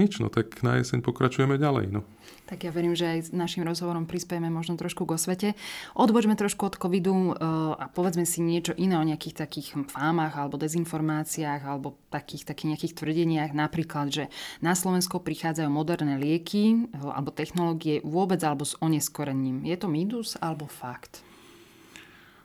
nič, 0.00 0.16
no 0.16 0.32
tak 0.32 0.64
na 0.64 0.80
jeseň 0.80 1.04
pokračujeme 1.04 1.60
ďalej. 1.60 1.92
No. 1.92 2.00
Tak 2.48 2.64
ja 2.64 2.72
verím, 2.72 2.96
že 2.96 3.04
aj 3.04 3.20
s 3.20 3.30
našim 3.36 3.64
rozhovorom 3.64 4.08
prispieme 4.08 4.48
možno 4.48 4.80
trošku 4.80 5.04
k 5.04 5.16
osvete. 5.16 5.48
Odbočme 5.92 6.36
trošku 6.36 6.72
od 6.72 6.80
covidu 6.80 7.12
uh, 7.12 7.32
a 7.76 7.88
povedzme 7.92 8.24
si 8.24 8.40
niečo 8.40 8.72
iné 8.76 8.96
o 8.96 9.04
nejakých 9.04 9.44
takých 9.44 9.76
fámach 9.92 10.36
alebo 10.40 10.56
dezinformáciách 10.56 11.64
alebo 11.68 12.00
takých, 12.08 12.48
takých 12.48 12.76
nejakých 12.76 12.96
tvrdeniach. 12.96 13.52
Napríklad, 13.52 14.08
že 14.08 14.24
na 14.64 14.72
Slovensko 14.72 15.20
prichádzajú 15.20 15.68
moderné 15.68 16.16
lieky 16.16 16.88
uh, 16.92 17.12
alebo 17.12 17.28
technológie 17.28 18.00
vôbec 18.04 18.40
alebo 18.40 18.64
s 18.64 18.72
oneskorením. 18.80 19.68
Je 19.68 19.76
to 19.76 19.88
mýtus 19.88 20.40
alebo 20.40 20.64
fakt? 20.64 21.20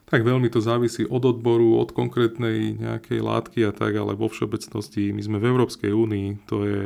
Tak 0.10 0.26
veľmi 0.26 0.50
to 0.50 0.58
závisí 0.58 1.06
od 1.06 1.22
odboru, 1.22 1.78
od 1.78 1.94
konkrétnej 1.94 2.82
nejakej 2.82 3.22
látky 3.22 3.60
a 3.70 3.72
tak, 3.72 3.94
ale 3.94 4.18
vo 4.18 4.26
všeobecnosti 4.26 5.14
my 5.14 5.22
sme 5.22 5.38
v 5.38 5.48
Európskej 5.54 5.94
únii, 5.94 6.50
to 6.50 6.66
je 6.66 6.86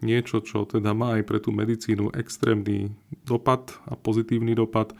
niečo, 0.00 0.40
čo 0.40 0.64
teda 0.64 0.96
má 0.96 1.20
aj 1.20 1.28
pre 1.28 1.44
tú 1.44 1.52
medicínu 1.52 2.08
extrémny 2.16 2.88
dopad 3.28 3.76
a 3.84 4.00
pozitívny 4.00 4.56
dopad. 4.56 4.96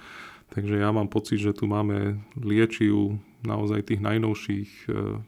Takže 0.53 0.77
ja 0.77 0.93
mám 0.93 1.09
pocit, 1.09 1.41
že 1.41 1.57
tu 1.57 1.65
máme 1.65 2.21
liečiv 2.37 3.17
naozaj 3.45 3.95
tých 3.95 4.01
najnovších 4.05 4.71
e, 4.89 5.23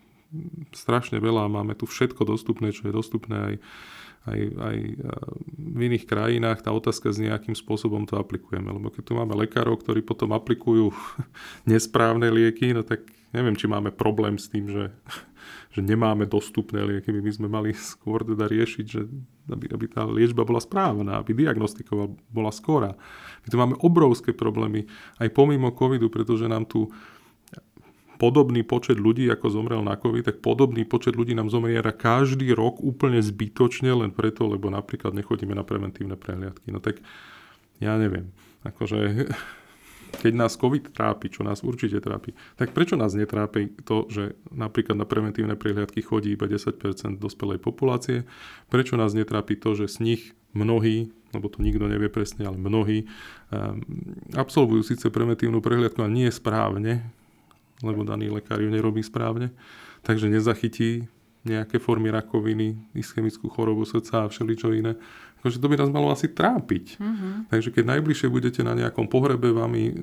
strašne 0.77 1.21
veľa. 1.21 1.49
Máme 1.49 1.73
tu 1.73 1.89
všetko 1.89 2.29
dostupné, 2.29 2.73
čo 2.77 2.89
je 2.89 2.97
dostupné 2.97 3.37
aj 3.37 3.55
aj, 4.29 4.41
aj 4.53 4.77
v 5.57 5.81
iných 5.81 6.05
krajinách 6.05 6.61
tá 6.61 6.77
otázka 6.77 7.09
s 7.09 7.17
nejakým 7.17 7.57
spôsobom 7.57 8.05
to 8.05 8.21
aplikujeme. 8.21 8.69
Lebo 8.69 8.93
keď 8.93 9.03
tu 9.09 9.13
máme 9.17 9.33
lekárov, 9.33 9.81
ktorí 9.81 10.05
potom 10.05 10.37
aplikujú 10.37 10.93
nesprávne 11.71 12.29
lieky, 12.29 12.77
no 12.77 12.85
tak 12.85 13.09
neviem, 13.33 13.57
či 13.57 13.65
máme 13.65 13.89
problém 13.95 14.37
s 14.37 14.53
tým, 14.53 14.69
že, 14.69 14.93
že 15.75 15.81
nemáme 15.81 16.29
dostupné 16.29 16.85
lieky. 16.85 17.17
My 17.17 17.33
sme 17.33 17.49
mali 17.49 17.73
skôr 17.97 18.21
teda 18.21 18.45
riešiť, 18.45 18.85
že 18.85 19.09
aby, 19.49 19.67
aby 19.73 19.87
tá 19.89 20.05
liečba 20.05 20.45
bola 20.45 20.61
správna, 20.61 21.25
aby 21.25 21.33
diagnostika 21.33 21.97
bola 22.29 22.53
skora. 22.53 22.93
My 23.43 23.49
tu 23.49 23.57
máme 23.57 23.75
obrovské 23.81 24.37
problémy 24.37 24.85
aj 25.17 25.33
pomimo 25.33 25.73
covidu, 25.73 26.13
pretože 26.13 26.45
nám 26.45 26.69
tu 26.69 26.93
podobný 28.21 28.61
počet 28.61 29.01
ľudí, 29.01 29.33
ako 29.33 29.49
zomrel 29.49 29.81
na 29.81 29.97
COVID, 29.97 30.29
tak 30.29 30.37
podobný 30.45 30.85
počet 30.85 31.17
ľudí 31.17 31.33
nám 31.33 31.49
zomiera 31.49 31.89
každý 31.89 32.53
rok 32.53 32.85
úplne 32.85 33.25
zbytočne, 33.25 33.89
len 33.89 34.13
preto, 34.13 34.45
lebo 34.45 34.69
napríklad 34.69 35.17
nechodíme 35.17 35.57
na 35.57 35.65
preventívne 35.65 36.21
prehliadky. 36.21 36.69
No 36.69 36.85
tak 36.85 37.01
ja 37.81 37.97
neviem. 37.97 38.29
Akože 38.61 39.25
keď 40.21 40.33
nás 40.37 40.61
COVID 40.61 40.93
trápi, 40.93 41.33
čo 41.33 41.41
nás 41.41 41.65
určite 41.65 41.97
trápi, 42.05 42.37
tak 42.61 42.77
prečo 42.77 43.01
nás 43.01 43.17
netrápi 43.17 43.73
to, 43.89 44.05
že 44.13 44.37
napríklad 44.53 45.01
na 45.01 45.09
preventívne 45.09 45.57
prehliadky 45.57 46.05
chodí 46.05 46.37
iba 46.37 46.45
10% 46.45 46.77
dospelej 47.17 47.57
populácie? 47.57 48.29
Prečo 48.69 49.01
nás 49.01 49.17
netrápi 49.17 49.57
to, 49.57 49.73
že 49.73 49.89
z 49.89 49.97
nich 50.05 50.23
mnohí, 50.53 51.09
lebo 51.33 51.47
to 51.49 51.63
nikto 51.63 51.87
nevie 51.87 52.13
presne, 52.13 52.45
ale 52.45 52.59
mnohí 52.59 53.07
um, 53.55 53.81
absolvujú 54.35 54.83
síce 54.83 55.09
preventívnu 55.09 55.63
prehliadku, 55.63 56.03
ale 56.03 56.13
nie 56.13 56.29
správne, 56.29 57.07
lebo 57.81 58.05
daný 58.05 58.33
lekár 58.33 58.61
ju 58.61 58.69
nerobí 58.69 59.01
správne, 59.05 59.53
takže 60.05 60.29
nezachytí 60.29 61.09
nejaké 61.41 61.81
formy 61.81 62.13
rakoviny, 62.13 62.93
ischemickú 62.93 63.49
chorobu 63.49 63.89
srdca 63.89 64.29
a 64.29 64.31
všeličo 64.31 64.77
iné. 64.77 65.01
Takže 65.41 65.57
to 65.57 65.73
by 65.73 65.77
nás 65.81 65.89
malo 65.89 66.13
asi 66.13 66.29
trápiť. 66.29 67.01
Mm-hmm. 67.01 67.33
Takže 67.49 67.73
keď 67.73 67.85
najbližšie 67.97 68.29
budete 68.29 68.61
na 68.61 68.77
nejakom 68.77 69.09
pohrebe 69.09 69.49
vami 69.49 69.89
e, 69.89 69.95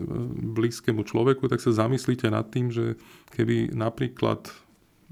blízkému 0.58 1.06
človeku, 1.06 1.46
tak 1.46 1.62
sa 1.62 1.70
zamyslíte 1.70 2.26
nad 2.34 2.50
tým, 2.50 2.74
že 2.74 2.98
keby 3.38 3.70
napríklad 3.70 4.50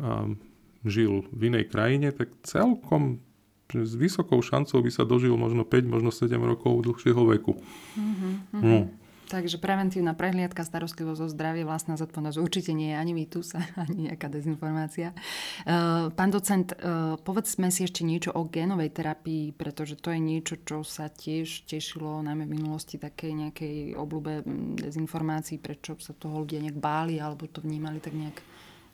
um, 0.02 0.42
žil 0.82 1.30
v 1.30 1.54
inej 1.54 1.70
krajine, 1.70 2.10
tak 2.10 2.34
celkom 2.42 3.22
s 3.70 3.94
vysokou 3.94 4.42
šancou 4.42 4.82
by 4.82 4.92
sa 4.94 5.06
dožil 5.06 5.34
možno 5.38 5.62
5, 5.62 5.94
možno 5.94 6.10
7 6.10 6.38
rokov 6.42 6.86
dlhšieho 6.86 7.22
veku. 7.38 7.54
Mm-hmm. 7.98 8.34
No. 8.62 8.90
Takže 9.26 9.58
preventívna 9.58 10.14
prehliadka, 10.14 10.62
starostlivosť 10.62 11.22
o 11.26 11.28
zdravie, 11.30 11.66
vlastná 11.66 11.98
zodpovednosť 11.98 12.38
určite 12.38 12.72
nie 12.78 12.94
je 12.94 12.98
ani 12.98 13.14
mýtus, 13.18 13.58
ani 13.84 14.12
nejaká 14.12 14.30
dezinformácia. 14.30 15.18
Uh, 15.66 16.14
pán 16.14 16.30
docent, 16.30 16.78
uh, 16.78 17.18
povedzme 17.18 17.74
si 17.74 17.90
ešte 17.90 18.06
niečo 18.06 18.30
o 18.38 18.46
génovej 18.46 18.94
terapii, 18.94 19.52
pretože 19.58 19.98
to 19.98 20.14
je 20.14 20.22
niečo, 20.22 20.62
čo 20.62 20.86
sa 20.86 21.10
tiež 21.10 21.66
tešilo 21.66 22.22
najmä 22.22 22.46
v 22.46 22.54
minulosti 22.54 23.02
takej 23.02 23.32
nejakej 23.34 23.76
oblúbe 23.98 24.46
dezinformácií, 24.78 25.58
prečo 25.58 25.98
sa 25.98 26.14
toho 26.14 26.46
ľudia 26.46 26.62
nejak 26.62 26.78
báli 26.78 27.18
alebo 27.18 27.50
to 27.50 27.66
vnímali 27.66 27.98
tak 27.98 28.14
nejak 28.14 28.38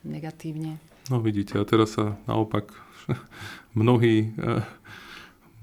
negatívne. 0.07 0.79
No 1.11 1.19
vidíte, 1.19 1.59
a 1.59 1.67
teraz 1.67 1.99
sa 1.99 2.15
naopak 2.25 2.71
mnohí 3.79 4.31
uh, 4.39 4.63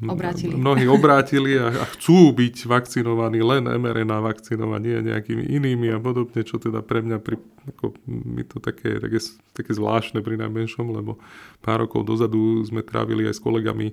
obrátili. 0.07 0.55
Mnohí 0.55 0.87
obrátili 0.87 1.59
a, 1.59 1.75
a 1.75 1.85
chcú 1.99 2.31
byť 2.31 2.71
vakcinovaní 2.71 3.43
len 3.43 3.67
mRNA 3.67 4.23
vakcinovanie 4.23 5.03
nejakými 5.03 5.51
inými 5.51 5.91
a 5.91 5.99
podobne, 5.99 6.47
čo 6.47 6.63
teda 6.63 6.87
pre 6.87 7.03
mňa 7.03 7.19
pri, 7.19 7.43
ako, 7.75 7.99
mi 8.07 8.47
to 8.47 8.63
také, 8.63 9.03
také, 9.03 9.19
také 9.59 9.73
zvláštne 9.75 10.23
pri 10.23 10.39
najmenšom, 10.39 10.87
lebo 10.95 11.19
pár 11.59 11.83
rokov 11.83 12.07
dozadu 12.07 12.63
sme 12.63 12.87
trávili 12.87 13.27
aj 13.27 13.39
s 13.39 13.43
kolegami 13.43 13.91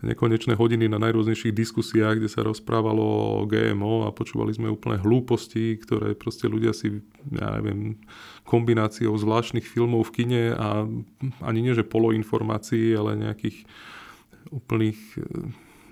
nekonečné 0.00 0.56
hodiny 0.56 0.88
na 0.88 0.96
najrôznejších 0.96 1.52
diskusiách, 1.52 2.22
kde 2.22 2.30
sa 2.30 2.40
rozprávalo 2.40 3.44
o 3.44 3.44
GMO 3.44 4.08
a 4.08 4.14
počúvali 4.14 4.54
sme 4.54 4.72
úplne 4.72 4.96
hlúposti, 5.02 5.76
ktoré 5.76 6.16
proste 6.16 6.48
ľudia 6.48 6.72
si, 6.72 7.04
ja 7.34 7.60
neviem, 7.60 8.00
kombináciou 8.48 9.12
zvláštnych 9.18 9.66
filmov 9.66 10.08
v 10.08 10.14
kine 10.22 10.42
a 10.56 10.88
ani 11.44 11.60
nie, 11.60 11.76
že 11.76 11.84
poloinformácií, 11.84 12.96
ale 12.96 13.20
nejakých 13.20 13.68
úplných 14.48 15.00
e, 15.16 15.20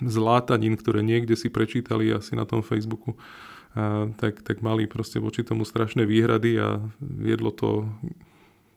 zlátanín, 0.00 0.80
ktoré 0.80 1.04
niekde 1.04 1.36
si 1.36 1.52
prečítali 1.52 2.08
asi 2.08 2.32
na 2.32 2.48
tom 2.48 2.64
Facebooku, 2.64 3.20
a, 3.76 4.08
tak, 4.16 4.40
tak 4.40 4.64
mali 4.64 4.88
proste 4.88 5.20
voči 5.20 5.44
tomu 5.44 5.68
strašné 5.68 6.08
výhrady 6.08 6.56
a 6.56 6.80
viedlo 7.00 7.52
to 7.52 7.84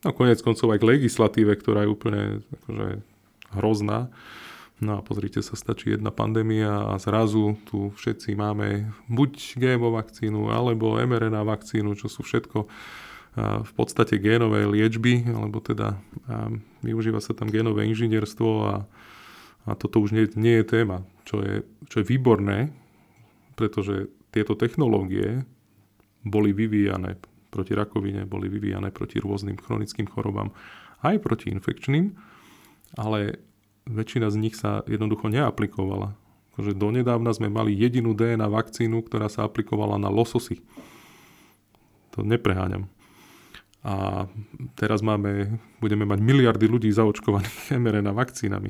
no 0.03 0.09
konec 0.11 0.41
koncov 0.43 0.75
aj 0.75 0.81
k 0.83 0.89
legislatíve, 0.97 1.53
ktorá 1.55 1.85
je 1.85 1.93
úplne 1.93 2.21
akože 2.61 2.87
hrozná. 3.55 4.11
No 4.81 4.97
a 4.97 5.05
pozrite 5.05 5.45
sa, 5.45 5.53
stačí 5.53 5.93
jedna 5.93 6.09
pandémia 6.09 6.89
a 6.89 6.97
zrazu 6.97 7.53
tu 7.69 7.93
všetci 8.01 8.33
máme 8.33 8.89
buď 9.05 9.61
GMO 9.61 9.93
vakcínu 9.93 10.49
alebo 10.49 10.97
mRNA 10.97 11.45
vakcínu, 11.45 11.93
čo 11.93 12.09
sú 12.09 12.25
všetko 12.25 12.65
v 13.37 13.71
podstate 13.77 14.19
génové 14.19 14.67
liečby, 14.67 15.23
alebo 15.29 15.63
teda 15.63 16.01
využíva 16.83 17.23
sa 17.23 17.31
tam 17.31 17.47
génové 17.53 17.87
inžinierstvo 17.87 18.49
a 18.67 18.73
a 19.65 19.77
toto 19.77 20.01
už 20.01 20.13
nie, 20.13 20.25
nie 20.33 20.61
je 20.61 20.65
téma, 20.65 21.05
čo 21.25 21.41
je, 21.41 21.61
čo 21.89 22.01
je 22.01 22.09
výborné, 22.09 22.73
pretože 23.53 24.09
tieto 24.33 24.57
technológie 24.57 25.45
boli 26.25 26.53
vyvíjane 26.53 27.19
proti 27.51 27.75
rakovine, 27.75 28.23
boli 28.23 28.47
vyvíjane 28.47 28.89
proti 28.89 29.19
rôznym 29.19 29.59
chronickým 29.59 30.07
chorobám, 30.07 30.55
aj 31.03 31.19
proti 31.19 31.51
infekčným, 31.51 32.15
ale 32.95 33.43
väčšina 33.85 34.31
z 34.31 34.37
nich 34.39 34.55
sa 34.55 34.85
jednoducho 34.87 35.27
neaplikovala. 35.27 36.15
Akože 36.55 36.75
donedávna 36.75 37.31
sme 37.35 37.51
mali 37.51 37.75
jedinú 37.75 38.15
DNA 38.15 38.47
vakcínu, 38.47 39.03
ktorá 39.07 39.27
sa 39.31 39.47
aplikovala 39.47 39.99
na 39.99 40.11
lososy. 40.11 40.63
To 42.15 42.23
nepreháňam. 42.23 42.91
A 43.81 44.27
teraz 44.77 45.01
máme, 45.01 45.57
budeme 45.81 46.05
mať 46.05 46.19
miliardy 46.21 46.69
ľudí 46.69 46.91
zaočkovaných 46.93 47.73
mRNA 47.81 48.11
vakcínami. 48.13 48.69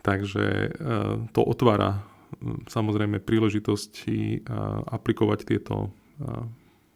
Takže 0.00 0.44
e, 0.44 0.68
to 1.32 1.40
otvára 1.44 2.00
samozrejme 2.68 3.20
príležitosti 3.20 4.38
e, 4.38 4.48
aplikovať 4.88 5.38
tieto 5.44 5.74
e, 5.84 5.88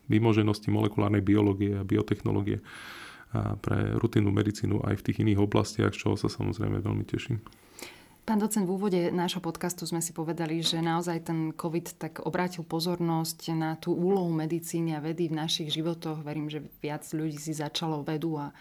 vymoženosti 0.08 0.68
molekulárnej 0.72 1.24
biológie 1.24 1.80
a 1.80 1.86
biotechnológie 1.86 2.60
pre 3.34 3.98
rutinnú 3.98 4.30
medicínu 4.30 4.86
aj 4.86 4.94
v 4.94 5.04
tých 5.10 5.26
iných 5.26 5.42
oblastiach, 5.42 5.90
čo 5.90 6.14
sa 6.14 6.30
samozrejme 6.30 6.78
veľmi 6.78 7.02
teším. 7.02 7.42
Pán 8.24 8.40
docent, 8.40 8.64
v 8.64 8.78
úvode 8.78 9.00
nášho 9.12 9.42
podcastu 9.44 9.84
sme 9.84 9.98
si 9.98 10.16
povedali, 10.16 10.64
že 10.64 10.80
naozaj 10.80 11.28
ten 11.28 11.52
COVID 11.52 11.86
tak 12.00 12.12
obrátil 12.24 12.62
pozornosť 12.64 13.52
na 13.52 13.76
tú 13.76 13.92
úlohu 13.92 14.32
medicíny 14.32 14.96
a 14.96 15.04
vedy 15.04 15.28
v 15.28 15.40
našich 15.44 15.68
životoch. 15.68 16.24
Verím, 16.24 16.48
že 16.48 16.64
viac 16.78 17.04
ľudí 17.10 17.36
si 17.36 17.52
začalo 17.52 18.00
vedu 18.00 18.40
a 18.40 18.54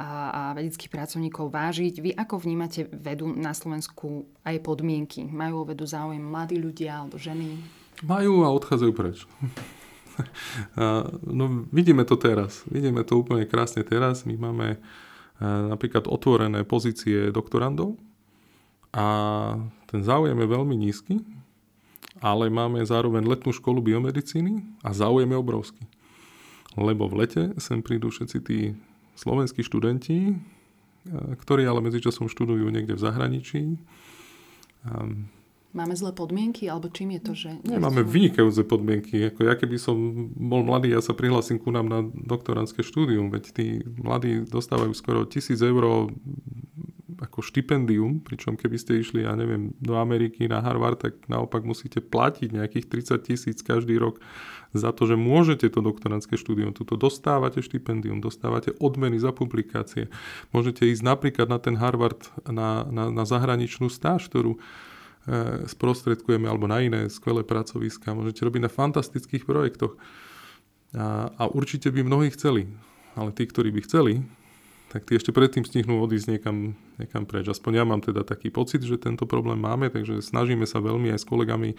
a, 0.00 0.08
a 0.32 0.42
vedeckých 0.56 0.88
pracovníkov 0.88 1.52
vážiť. 1.52 1.94
Vy 2.00 2.10
ako 2.16 2.40
vnímate 2.40 2.88
vedu 2.88 3.28
na 3.28 3.52
Slovensku 3.52 4.24
aj 4.48 4.56
podmienky? 4.64 5.28
Majú 5.28 5.60
o 5.60 5.68
vedu 5.68 5.84
záujem 5.84 6.24
mladí 6.24 6.56
ľudia 6.56 7.04
alebo 7.04 7.20
ženy? 7.20 7.60
Majú 8.00 8.48
a 8.48 8.48
odchádzajú 8.56 8.92
preč. 8.96 9.28
no, 11.28 11.68
vidíme 11.68 12.08
to 12.08 12.16
teraz. 12.16 12.64
Vidíme 12.64 13.04
to 13.04 13.20
úplne 13.20 13.44
krásne 13.44 13.84
teraz. 13.84 14.24
My 14.24 14.40
máme 14.40 14.80
napríklad 15.44 16.08
otvorené 16.08 16.64
pozície 16.64 17.28
doktorandov 17.28 17.96
a 18.92 19.06
ten 19.88 20.00
záujem 20.04 20.36
je 20.36 20.48
veľmi 20.48 20.76
nízky, 20.76 21.14
ale 22.20 22.52
máme 22.52 22.84
zároveň 22.84 23.24
letnú 23.24 23.52
školu 23.52 23.80
biomedicíny 23.80 24.60
a 24.84 24.92
záujem 24.92 25.28
je 25.32 25.40
obrovský. 25.40 25.84
Lebo 26.76 27.08
v 27.08 27.24
lete 27.24 27.42
sem 27.56 27.80
prídu 27.80 28.12
všetci 28.12 28.38
tí 28.44 28.58
slovenskí 29.20 29.60
študenti, 29.60 30.32
ktorí 31.12 31.68
ale 31.68 31.84
medzičasom 31.84 32.32
študujú 32.32 32.72
niekde 32.72 32.96
v 32.96 33.04
zahraničí. 33.04 33.60
Máme 35.70 35.94
zlé 35.94 36.10
podmienky, 36.10 36.66
alebo 36.66 36.90
čím 36.90 37.14
je 37.14 37.20
to, 37.22 37.32
že... 37.36 37.50
Nie, 37.62 37.78
máme 37.78 38.02
vynikajúce 38.02 38.66
podmienky. 38.66 39.30
Ako 39.30 39.46
ja 39.46 39.54
keby 39.54 39.78
som 39.78 39.96
bol 40.34 40.66
mladý, 40.66 40.90
ja 40.90 40.98
sa 40.98 41.14
prihlasím 41.14 41.62
ku 41.62 41.70
nám 41.70 41.86
na 41.86 42.02
doktorantské 42.02 42.82
štúdium, 42.82 43.30
veď 43.30 43.44
tí 43.54 43.66
mladí 43.86 44.42
dostávajú 44.50 44.90
skoro 44.98 45.28
tisíc 45.30 45.62
eur 45.62 46.10
ako 47.20 47.44
štipendium, 47.44 48.24
pričom 48.24 48.56
keby 48.56 48.80
ste 48.80 48.96
išli, 48.96 49.28
ja 49.28 49.36
neviem, 49.36 49.76
do 49.76 50.00
Ameriky 50.00 50.48
na 50.48 50.64
Harvard, 50.64 51.04
tak 51.04 51.20
naopak 51.28 51.68
musíte 51.68 52.00
platiť 52.00 52.48
nejakých 52.56 52.88
30 52.88 53.28
tisíc 53.28 53.58
každý 53.60 54.00
rok 54.00 54.24
za 54.72 54.94
to, 54.96 55.04
že 55.04 55.20
môžete 55.20 55.68
to 55.68 55.84
doktorantské 55.84 56.40
štúdium, 56.40 56.72
tuto 56.72 56.96
dostávate 56.96 57.60
štipendium, 57.60 58.24
dostávate 58.24 58.72
odmeny 58.80 59.20
za 59.20 59.36
publikácie. 59.36 60.08
Môžete 60.56 60.88
ísť 60.88 61.04
napríklad 61.04 61.52
na 61.52 61.60
ten 61.60 61.76
Harvard 61.76 62.24
na, 62.48 62.88
na, 62.88 63.12
na 63.12 63.24
zahraničnú 63.28 63.92
stáž, 63.92 64.32
ktorú 64.32 64.56
e, 64.56 64.58
sprostredkujeme 65.68 66.48
alebo 66.48 66.70
na 66.70 66.80
iné 66.80 67.12
skvelé 67.12 67.44
pracoviska. 67.44 68.16
Môžete 68.16 68.46
robiť 68.48 68.64
na 68.64 68.70
fantastických 68.72 69.44
projektoch. 69.44 70.00
A, 70.96 71.28
a 71.36 71.44
určite 71.52 71.92
by 71.92 72.00
mnohí 72.00 72.32
chceli. 72.32 72.70
Ale 73.18 73.34
tí, 73.34 73.44
ktorí 73.44 73.74
by 73.74 73.80
chceli, 73.84 74.22
tak 74.90 75.06
tí 75.06 75.14
ešte 75.14 75.30
predtým 75.30 75.62
stihnú 75.62 76.02
odísť 76.02 76.34
niekam, 76.34 76.74
niekam 76.98 77.22
preč. 77.22 77.46
Aspoň 77.46 77.72
ja 77.78 77.84
mám 77.86 78.02
teda 78.02 78.26
taký 78.26 78.50
pocit, 78.50 78.82
že 78.82 78.98
tento 78.98 79.22
problém 79.22 79.62
máme, 79.62 79.86
takže 79.86 80.18
snažíme 80.18 80.66
sa 80.66 80.82
veľmi 80.82 81.14
aj 81.14 81.22
s 81.22 81.26
kolegami 81.30 81.78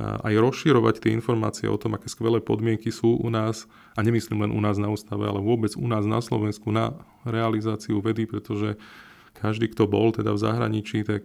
aj 0.00 0.32
rozširovať 0.40 1.04
tie 1.04 1.10
informácie 1.12 1.68
o 1.68 1.76
tom, 1.76 1.96
aké 1.96 2.08
skvelé 2.08 2.40
podmienky 2.40 2.88
sú 2.88 3.16
u 3.16 3.28
nás, 3.28 3.68
a 3.96 4.04
nemyslím 4.04 4.48
len 4.48 4.52
u 4.52 4.60
nás 4.60 4.76
na 4.76 4.92
ústave, 4.92 5.24
ale 5.24 5.40
vôbec 5.40 5.72
u 5.76 5.88
nás 5.88 6.04
na 6.04 6.20
Slovensku 6.20 6.68
na 6.68 6.96
realizáciu 7.24 8.00
vedy, 8.04 8.28
pretože 8.28 8.76
každý, 9.36 9.72
kto 9.72 9.88
bol 9.88 10.12
teda 10.12 10.32
v 10.32 10.40
zahraničí, 10.40 11.04
tak 11.04 11.24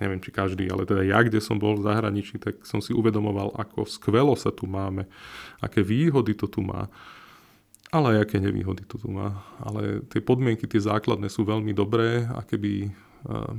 neviem 0.00 0.20
či 0.24 0.30
každý, 0.32 0.68
ale 0.72 0.88
teda 0.88 1.04
ja, 1.04 1.20
kde 1.20 1.40
som 1.40 1.60
bol 1.60 1.76
v 1.76 1.84
zahraničí, 1.84 2.40
tak 2.40 2.64
som 2.64 2.80
si 2.80 2.96
uvedomoval, 2.96 3.56
ako 3.56 3.84
skvelo 3.88 4.32
sa 4.36 4.48
tu 4.48 4.64
máme, 4.64 5.04
aké 5.60 5.84
výhody 5.84 6.32
to 6.32 6.48
tu 6.48 6.60
má 6.64 6.88
ale 7.88 8.16
aj 8.16 8.28
aké 8.28 8.36
nevýhody 8.36 8.84
to 8.84 9.00
tu 9.00 9.08
má. 9.08 9.40
Ale 9.64 10.04
tie 10.12 10.20
podmienky, 10.20 10.68
tie 10.68 10.80
základné 10.80 11.32
sú 11.32 11.48
veľmi 11.48 11.72
dobré 11.72 12.28
a 12.28 12.44
keby 12.44 12.92
uh, 13.24 13.52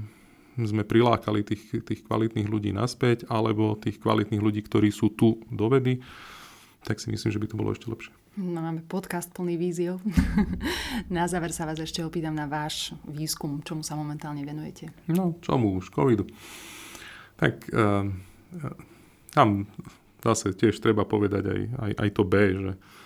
sme 0.59 0.85
prilákali 0.85 1.41
tých, 1.41 1.81
tých 1.81 2.05
kvalitných 2.05 2.45
ľudí 2.45 2.69
naspäť 2.69 3.25
alebo 3.25 3.73
tých 3.79 3.97
kvalitných 3.97 4.41
ľudí, 4.43 4.61
ktorí 4.61 4.93
sú 4.93 5.09
tu 5.17 5.41
do 5.49 5.65
vedy, 5.71 5.97
tak 6.85 7.01
si 7.01 7.09
myslím, 7.09 7.31
že 7.33 7.41
by 7.41 7.47
to 7.49 7.59
bolo 7.59 7.73
ešte 7.73 7.89
lepšie. 7.89 8.13
No, 8.39 8.61
máme 8.61 8.85
podcast 8.85 9.33
plný 9.33 9.57
víziov. 9.57 9.99
na 11.11 11.25
záver 11.25 11.49
sa 11.51 11.65
vás 11.65 11.81
ešte 11.81 12.05
opýtam 12.05 12.37
na 12.37 12.45
váš 12.45 12.93
výskum, 13.09 13.65
čomu 13.65 13.81
sa 13.81 13.97
momentálne 13.97 14.45
venujete. 14.45 14.93
No, 15.09 15.35
čomu 15.41 15.81
už, 15.81 15.89
covidu. 15.89 16.29
Tak 17.41 17.65
uh, 17.73 18.05
tam 19.33 19.65
zase 20.21 20.53
tiež 20.53 20.77
treba 20.77 21.03
povedať 21.03 21.43
aj, 21.49 21.61
aj, 21.81 21.91
aj 21.97 22.09
to 22.13 22.23
B, 22.23 22.35
že 22.53 22.71
Ehm, 22.75 22.98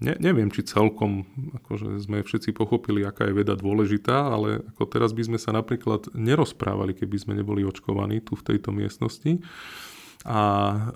ne, 0.00 0.14
neviem, 0.18 0.48
či 0.50 0.66
celkom 0.66 1.24
akože 1.62 2.00
sme 2.02 2.22
všetci 2.24 2.54
pochopili, 2.54 3.02
aká 3.02 3.28
je 3.28 3.36
veda 3.36 3.54
dôležitá, 3.54 4.30
ale 4.30 4.64
ako 4.74 4.84
teraz 4.88 5.10
by 5.16 5.22
sme 5.26 5.38
sa 5.38 5.54
napríklad 5.54 6.12
nerozprávali, 6.12 6.94
keby 6.94 7.16
sme 7.16 7.32
neboli 7.38 7.66
očkovaní 7.66 8.22
tu 8.24 8.36
v 8.36 8.46
tejto 8.54 8.70
miestnosti 8.72 9.40
a 10.20 10.40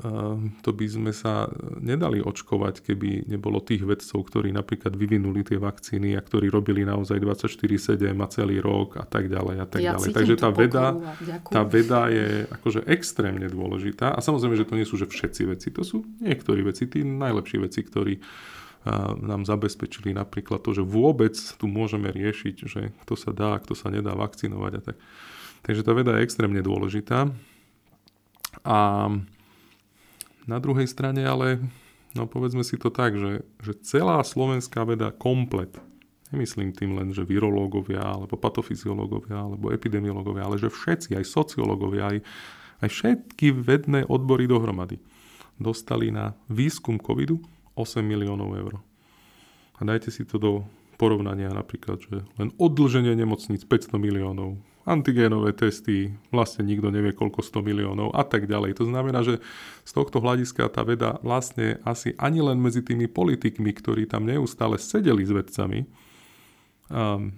ehm, 0.05 0.61
to 0.61 0.77
by 0.77 0.85
sme 0.85 1.09
sa 1.09 1.49
nedali 1.81 2.21
očkovať, 2.21 2.85
keby 2.85 3.25
nebolo 3.25 3.57
tých 3.65 3.81
vedcov, 3.81 4.21
ktorí 4.29 4.53
napríklad 4.53 4.93
vyvinuli 4.93 5.41
tie 5.41 5.57
vakcíny 5.57 6.13
a 6.13 6.21
ktorí 6.21 6.53
robili 6.53 6.85
naozaj 6.85 7.25
24-7 7.25 8.05
a 8.21 8.27
celý 8.29 8.61
rok 8.61 9.01
a 9.01 9.09
tak 9.09 9.33
ďalej 9.33 9.57
a 9.57 9.67
tak 9.67 9.81
ja 9.81 9.97
ďalej. 9.97 10.13
Takže 10.13 10.37
tá 10.37 10.53
veda, 10.53 10.93
tá 11.49 11.65
veda 11.65 12.13
je 12.13 12.45
akože 12.53 12.85
extrémne 12.85 13.49
dôležitá 13.49 14.13
a 14.13 14.21
samozrejme, 14.21 14.61
že 14.61 14.69
to 14.69 14.77
nie 14.77 14.85
sú 14.85 15.01
že 15.01 15.09
všetci 15.09 15.43
veci, 15.57 15.73
to 15.73 15.81
sú 15.81 16.05
niektorí 16.21 16.61
veci, 16.61 16.85
tí 16.85 17.01
najlepší 17.01 17.65
veci, 17.65 17.81
ktorí 17.81 18.21
nám 19.25 19.49
zabezpečili 19.49 20.13
napríklad 20.13 20.61
to, 20.61 20.77
že 20.77 20.85
vôbec 20.85 21.33
tu 21.33 21.65
môžeme 21.65 22.13
riešiť, 22.13 22.57
že 22.69 22.93
kto 23.09 23.17
sa 23.17 23.33
dá, 23.33 23.57
kto 23.57 23.73
sa 23.73 23.89
nedá 23.89 24.13
vakcinovať 24.13 24.73
a 24.77 24.81
tak. 24.93 24.97
Takže 25.65 25.81
tá 25.81 25.97
veda 25.97 26.21
je 26.21 26.29
extrémne 26.29 26.61
dôležitá. 26.61 27.33
A 28.65 29.09
na 30.49 30.59
druhej 30.61 30.89
strane 30.89 31.25
ale, 31.25 31.61
no 32.17 32.25
povedzme 32.25 32.65
si 32.65 32.81
to 32.81 32.89
tak, 32.89 33.17
že, 33.17 33.45
že 33.61 33.73
celá 33.85 34.25
slovenská 34.25 34.85
veda 34.89 35.13
komplet, 35.13 35.73
nemyslím 36.33 36.73
tým 36.73 36.97
len, 36.97 37.13
že 37.13 37.29
virológovia, 37.29 38.01
alebo 38.03 38.41
patofyziológovia, 38.41 39.37
alebo 39.37 39.71
epidemiológovia, 39.71 40.49
ale 40.49 40.57
že 40.57 40.73
všetci, 40.73 41.15
aj 41.15 41.25
sociológovia, 41.29 42.11
aj, 42.11 42.19
aj 42.83 42.89
všetky 42.89 43.55
vedné 43.55 44.03
odbory 44.09 44.49
dohromady 44.49 44.99
dostali 45.61 46.11
na 46.11 46.35
výskum 46.51 46.99
covidu 46.99 47.39
8 47.79 48.03
miliónov 48.03 48.51
eur. 48.59 48.75
A 49.79 49.81
dajte 49.87 50.11
si 50.11 50.27
to 50.27 50.39
do 50.39 50.53
porovnania 50.99 51.51
napríklad, 51.51 51.99
že 52.03 52.23
len 52.39 52.55
odlženie 52.59 53.15
nemocníc 53.15 53.67
500 53.67 53.99
miliónov, 53.99 54.59
antigénové 54.85 55.57
testy, 55.57 56.13
vlastne 56.29 56.69
nikto 56.69 56.93
nevie 56.93 57.17
koľko 57.17 57.41
100 57.41 57.65
miliónov 57.65 58.13
a 58.13 58.21
tak 58.25 58.45
ďalej. 58.45 58.77
To 58.81 58.85
znamená, 58.85 59.25
že 59.25 59.41
z 59.85 59.93
tohto 59.97 60.21
hľadiska 60.21 60.69
tá 60.69 60.85
veda 60.85 61.17
vlastne 61.25 61.81
asi 61.89 62.13
ani 62.21 62.45
len 62.45 62.61
medzi 62.61 62.85
tými 62.85 63.09
politikmi, 63.09 63.73
ktorí 63.73 64.05
tam 64.05 64.29
neustále 64.29 64.77
sedeli 64.77 65.25
s 65.25 65.33
vedcami, 65.33 65.89
um, 66.93 67.33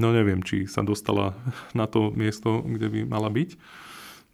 no 0.00 0.08
neviem, 0.16 0.40
či 0.40 0.64
sa 0.64 0.80
dostala 0.80 1.36
na 1.76 1.84
to 1.84 2.08
miesto, 2.16 2.64
kde 2.64 2.88
by 2.88 3.00
mala 3.04 3.28
byť. 3.28 3.50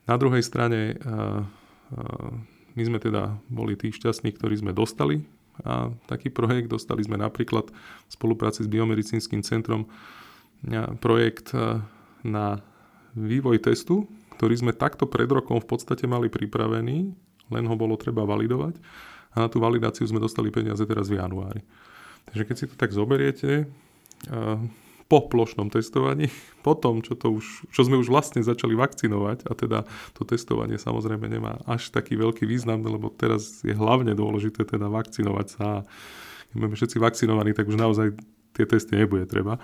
Na 0.06 0.14
druhej 0.14 0.40
strane 0.46 0.94
uh, 1.02 1.42
uh, 1.42 2.30
my 2.78 2.82
sme 2.86 3.02
teda 3.02 3.34
boli 3.50 3.74
tí 3.74 3.90
šťastní, 3.90 4.30
ktorí 4.38 4.62
sme 4.62 4.70
dostali 4.70 5.26
a 5.66 5.90
taký 6.06 6.30
projekt. 6.30 6.70
Dostali 6.70 7.02
sme 7.02 7.18
napríklad 7.18 7.74
v 7.74 8.10
spolupráci 8.14 8.62
s 8.62 8.70
Biomedicínskym 8.70 9.42
centrom 9.42 9.90
projekt 11.02 11.50
na 12.24 12.62
vývoj 13.14 13.62
testu, 13.62 14.06
ktorý 14.38 14.54
sme 14.54 14.72
takto 14.76 15.10
pred 15.10 15.26
rokom 15.26 15.58
v 15.58 15.68
podstate 15.68 16.06
mali 16.06 16.30
pripravený, 16.30 16.96
len 17.48 17.64
ho 17.66 17.74
bolo 17.74 17.98
treba 17.98 18.22
validovať 18.22 18.78
a 19.34 19.46
na 19.46 19.48
tú 19.50 19.58
validáciu 19.58 20.06
sme 20.06 20.22
dostali 20.22 20.52
peniaze 20.54 20.82
teraz 20.86 21.10
v 21.10 21.18
januári. 21.18 21.62
Takže 22.30 22.42
keď 22.44 22.56
si 22.56 22.68
to 22.68 22.74
tak 22.76 22.92
zoberiete, 22.92 23.66
po 25.08 25.24
plošnom 25.24 25.72
testovaní, 25.72 26.28
po 26.66 26.76
tom, 26.76 27.00
čo, 27.00 27.16
to 27.16 27.32
už, 27.32 27.72
čo 27.72 27.80
sme 27.82 27.96
už 27.96 28.12
vlastne 28.12 28.44
začali 28.44 28.76
vakcinovať, 28.76 29.48
a 29.48 29.52
teda 29.56 29.78
to 30.12 30.22
testovanie 30.28 30.76
samozrejme 30.76 31.26
nemá 31.26 31.58
až 31.64 31.88
taký 31.88 32.14
veľký 32.20 32.44
význam, 32.44 32.84
lebo 32.84 33.08
teraz 33.08 33.64
je 33.64 33.72
hlavne 33.72 34.12
dôležité 34.12 34.68
teda 34.68 34.86
vakcinovať 34.92 35.46
sa 35.48 35.88
keď 36.48 36.56
budeme 36.56 36.76
všetci 36.80 36.96
vakcinovaní, 36.96 37.50
tak 37.52 37.68
už 37.68 37.76
naozaj 37.76 38.16
tie 38.56 38.64
testy 38.64 38.96
nebude 38.96 39.28
treba. 39.28 39.60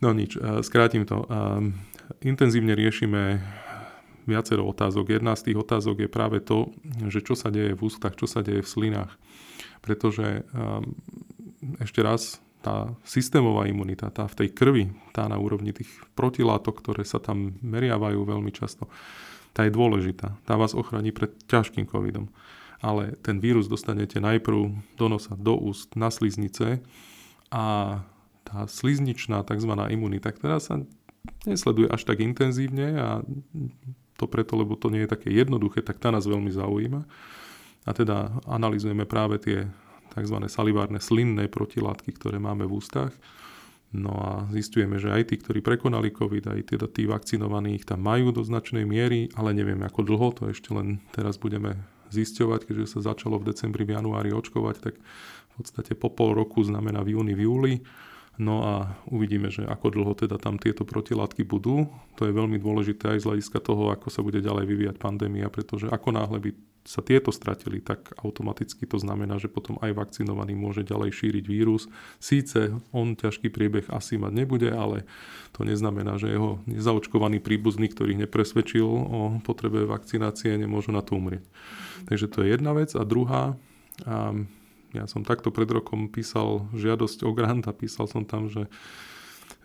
No 0.00 0.16
nič, 0.16 0.36
e, 0.36 0.64
skrátim 0.64 1.04
to. 1.04 1.24
E, 1.24 1.26
intenzívne 2.24 2.72
riešime 2.72 3.44
viacero 4.24 4.64
otázok. 4.64 5.20
Jedna 5.20 5.36
z 5.36 5.52
tých 5.52 5.60
otázok 5.60 6.04
je 6.04 6.10
práve 6.10 6.40
to, 6.40 6.72
že 7.08 7.20
čo 7.20 7.36
sa 7.36 7.52
deje 7.52 7.76
v 7.76 7.80
ústach, 7.84 8.16
čo 8.16 8.24
sa 8.24 8.40
deje 8.40 8.64
v 8.64 8.68
slinách. 8.68 9.12
Pretože 9.84 10.40
e, 10.40 10.42
ešte 11.84 12.00
raz, 12.00 12.40
tá 12.60 12.92
systémová 13.04 13.64
imunita, 13.68 14.12
tá 14.12 14.28
v 14.28 14.44
tej 14.44 14.48
krvi, 14.52 14.84
tá 15.16 15.24
na 15.28 15.40
úrovni 15.40 15.72
tých 15.72 15.88
protilátok, 16.12 16.80
ktoré 16.80 17.08
sa 17.08 17.16
tam 17.16 17.56
meriavajú 17.64 18.20
veľmi 18.20 18.52
často, 18.52 18.88
tá 19.56 19.64
je 19.64 19.72
dôležitá. 19.72 20.36
Tá 20.44 20.54
vás 20.60 20.76
ochráni 20.76 21.12
pred 21.12 21.32
ťažkým 21.48 21.88
covidom. 21.88 22.28
Ale 22.80 23.16
ten 23.20 23.40
vírus 23.40 23.68
dostanete 23.68 24.20
najprv 24.20 24.72
do 24.96 25.06
nosa, 25.08 25.36
do 25.36 25.56
úst, 25.56 25.92
na 25.96 26.08
sliznice 26.08 26.80
a 27.52 27.64
tá 28.50 28.66
slizničná 28.66 29.46
tzv. 29.46 29.72
imunita, 29.94 30.34
ktorá 30.34 30.58
sa 30.58 30.82
nesleduje 31.46 31.86
až 31.86 32.02
tak 32.02 32.18
intenzívne 32.18 32.98
a 32.98 33.08
to 34.18 34.26
preto, 34.26 34.58
lebo 34.58 34.74
to 34.74 34.90
nie 34.90 35.06
je 35.06 35.12
také 35.14 35.30
jednoduché, 35.30 35.80
tak 35.80 36.02
tá 36.02 36.10
nás 36.10 36.26
veľmi 36.26 36.50
zaujíma. 36.50 37.06
A 37.88 37.90
teda 37.96 38.34
analizujeme 38.44 39.06
práve 39.08 39.38
tie 39.40 39.70
tzv. 40.12 40.36
salivárne 40.50 40.98
slinné 40.98 41.46
protilátky, 41.46 42.10
ktoré 42.18 42.42
máme 42.42 42.66
v 42.66 42.76
ústach. 42.82 43.14
No 43.90 44.14
a 44.18 44.30
zistujeme, 44.54 45.02
že 45.02 45.10
aj 45.10 45.34
tí, 45.34 45.36
ktorí 45.38 45.62
prekonali 45.62 46.14
COVID, 46.14 46.54
aj 46.54 46.60
teda 46.74 46.86
tí 46.86 47.10
vakcinovaní 47.10 47.78
ich 47.78 47.86
tam 47.86 48.06
majú 48.06 48.30
do 48.30 48.42
značnej 48.42 48.86
miery, 48.86 49.30
ale 49.34 49.50
nevieme 49.50 49.82
ako 49.86 50.06
dlho, 50.06 50.28
to 50.30 50.42
ešte 50.50 50.70
len 50.70 51.02
teraz 51.10 51.38
budeme 51.42 51.74
zisťovať, 52.14 52.70
keďže 52.70 52.86
sa 52.98 53.14
začalo 53.14 53.38
v 53.38 53.50
decembri, 53.50 53.82
v 53.82 53.98
januári 53.98 54.30
očkovať, 54.30 54.76
tak 54.78 54.94
v 54.98 55.52
podstate 55.58 55.98
po 55.98 56.06
pol 56.10 56.38
roku 56.38 56.62
znamená 56.62 57.02
v 57.02 57.18
júni, 57.18 57.34
v 57.34 57.42
júli. 57.46 57.74
No 58.40 58.64
a 58.64 58.96
uvidíme, 59.12 59.52
že 59.52 59.68
ako 59.68 59.92
dlho 59.92 60.16
teda 60.16 60.40
tam 60.40 60.56
tieto 60.56 60.88
protilátky 60.88 61.44
budú. 61.44 61.84
To 62.16 62.24
je 62.24 62.32
veľmi 62.32 62.56
dôležité 62.56 63.12
aj 63.12 63.20
z 63.20 63.28
hľadiska 63.28 63.60
toho, 63.60 63.92
ako 63.92 64.08
sa 64.08 64.24
bude 64.24 64.40
ďalej 64.40 64.64
vyvíjať 64.64 64.96
pandémia, 64.96 65.52
pretože 65.52 65.92
ako 65.92 66.08
náhle 66.16 66.40
by 66.40 66.50
sa 66.80 67.04
tieto 67.04 67.28
stratili, 67.28 67.84
tak 67.84 68.16
automaticky 68.24 68.88
to 68.88 68.96
znamená, 68.96 69.36
že 69.36 69.52
potom 69.52 69.76
aj 69.84 69.92
vakcinovaný 69.92 70.56
môže 70.56 70.80
ďalej 70.80 71.12
šíriť 71.12 71.44
vírus. 71.44 71.92
Síce 72.16 72.72
on 72.96 73.12
ťažký 73.12 73.52
priebeh 73.52 73.92
asi 73.92 74.16
mať 74.16 74.32
nebude, 74.32 74.72
ale 74.72 75.04
to 75.52 75.68
neznamená, 75.68 76.16
že 76.16 76.32
jeho 76.32 76.64
nezaočkovaný 76.64 77.44
príbuzný, 77.44 77.92
ktorých 77.92 78.24
nepresvedčil 78.24 78.88
o 78.88 79.36
potrebe 79.44 79.84
vakcinácie, 79.84 80.56
nemôžu 80.56 80.96
na 80.96 81.04
to 81.04 81.20
umrieť. 81.20 81.44
Takže 82.08 82.26
to 82.32 82.40
je 82.40 82.56
jedna 82.56 82.72
vec. 82.72 82.96
A 82.96 83.04
druhá, 83.04 83.60
ja 84.94 85.06
som 85.06 85.22
takto 85.22 85.54
pred 85.54 85.70
rokom 85.70 86.10
písal 86.10 86.66
žiadosť 86.74 87.22
o 87.26 87.30
grant 87.30 87.64
a 87.70 87.72
písal 87.76 88.10
som 88.10 88.26
tam, 88.26 88.50
že 88.50 88.66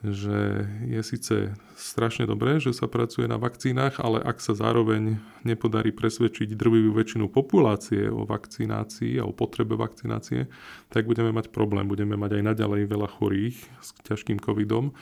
že 0.05 0.65
je 0.85 1.01
síce 1.01 1.35
strašne 1.73 2.29
dobré, 2.29 2.61
že 2.61 2.75
sa 2.75 2.85
pracuje 2.85 3.25
na 3.25 3.41
vakcínach, 3.41 3.97
ale 3.97 4.21
ak 4.21 4.37
sa 4.37 4.53
zároveň 4.53 5.17
nepodarí 5.41 5.89
presvedčiť 5.89 6.53
drvivú 6.53 6.93
väčšinu 6.93 7.31
populácie 7.31 8.05
o 8.09 8.27
vakcinácii 8.27 9.17
a 9.17 9.25
o 9.25 9.33
potrebe 9.33 9.73
vakcinácie, 9.73 10.45
tak 10.93 11.09
budeme 11.09 11.33
mať 11.33 11.49
problém. 11.49 11.89
Budeme 11.89 12.19
mať 12.19 12.41
aj 12.41 12.43
naďalej 12.53 12.81
veľa 12.85 13.07
chorých 13.17 13.57
s 13.81 13.89
ťažkým 14.05 14.37
covidom 14.37 14.93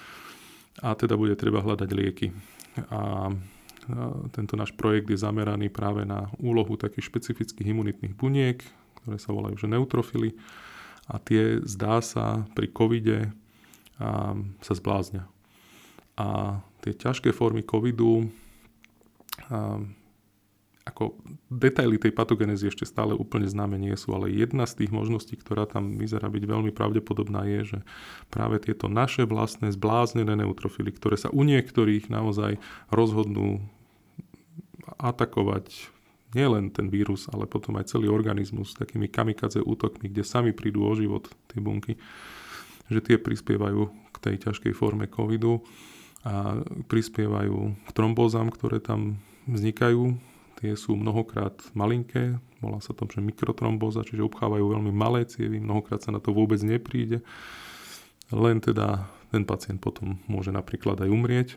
a 0.79 0.95
teda 0.95 1.19
bude 1.19 1.36
treba 1.36 1.59
hľadať 1.59 1.89
lieky. 1.91 2.27
A 2.89 3.33
tento 4.31 4.55
náš 4.55 4.71
projekt 4.71 5.12
je 5.12 5.19
zameraný 5.19 5.67
práve 5.67 6.07
na 6.07 6.31
úlohu 6.39 6.79
takých 6.79 7.12
špecifických 7.12 7.75
imunitných 7.75 8.15
buniek, 8.15 8.63
ktoré 9.03 9.19
sa 9.19 9.35
volajú 9.35 9.55
že 9.59 9.67
neutrofily. 9.67 10.33
a 11.11 11.19
tie 11.19 11.59
zdá 11.67 11.99
sa 11.99 12.47
pri 12.55 12.71
covide 12.71 13.35
a, 13.99 14.33
sa 14.63 14.73
zbláznia. 14.73 15.27
A 16.15 16.59
tie 16.79 16.95
ťažké 16.95 17.35
formy 17.35 17.61
covidu 17.61 18.31
a, 19.51 19.83
ako 20.83 21.15
detaily 21.47 21.95
tej 21.95 22.11
patogenézy 22.11 22.67
ešte 22.67 22.83
stále 22.83 23.15
úplne 23.15 23.47
známe 23.47 23.79
nie 23.79 23.95
sú, 23.95 24.11
ale 24.11 24.35
jedna 24.35 24.67
z 24.67 24.83
tých 24.83 24.91
možností, 24.91 25.39
ktorá 25.39 25.63
tam 25.63 25.95
vyzerá 25.95 26.27
byť 26.27 26.43
veľmi 26.43 26.71
pravdepodobná 26.75 27.47
je, 27.47 27.75
že 27.75 27.79
práve 28.27 28.59
tieto 28.59 28.91
naše 28.91 29.23
vlastné 29.23 29.71
zbláznené 29.71 30.35
neutrofily, 30.35 30.91
ktoré 30.91 31.15
sa 31.15 31.31
u 31.31 31.47
niektorých 31.47 32.11
naozaj 32.11 32.59
rozhodnú 32.91 33.63
atakovať 34.99 35.71
nielen 36.34 36.74
ten 36.74 36.89
vírus, 36.89 37.30
ale 37.30 37.50
potom 37.50 37.78
aj 37.78 37.93
celý 37.93 38.10
organizmus 38.10 38.74
s 38.74 38.80
takými 38.80 39.10
kamikadze 39.10 39.62
útokmi, 39.62 40.10
kde 40.10 40.26
sami 40.26 40.52
prídu 40.52 40.86
o 40.86 40.93
život 40.93 41.30
tie 41.50 41.62
bunky, 41.62 41.98
že 42.89 43.00
tie 43.00 43.17
prispievajú 43.22 43.82
k 44.13 44.17
tej 44.19 44.36
ťažkej 44.50 44.74
forme 44.76 45.10
covidu 45.10 45.63
a 46.24 46.62
prispievajú 46.89 47.58
k 47.86 47.89
trombózam, 47.91 48.48
ktoré 48.50 48.80
tam 48.80 49.19
vznikajú 49.46 50.34
Tie 50.63 50.80
sú 50.80 50.96
mnohokrát 50.96 51.60
malinké, 51.76 52.39
volá 52.63 52.80
sa 52.80 52.96
to, 52.96 53.04
že 53.12 53.19
mikrotromboza, 53.19 54.08
čiže 54.08 54.24
obchávajú 54.24 54.63
veľmi 54.72 54.96
malé 54.96 55.28
cievy, 55.28 55.60
mnohokrát 55.60 56.00
sa 56.00 56.15
na 56.15 56.24
to 56.24 56.32
vôbec 56.32 56.56
nepríde. 56.63 57.19
Len 58.32 58.63
teda 58.63 59.12
ten 59.28 59.43
pacient 59.43 59.84
potom 59.84 60.24
môže 60.32 60.56
napríklad 60.56 61.04
aj 61.04 61.10
umrieť. 61.12 61.50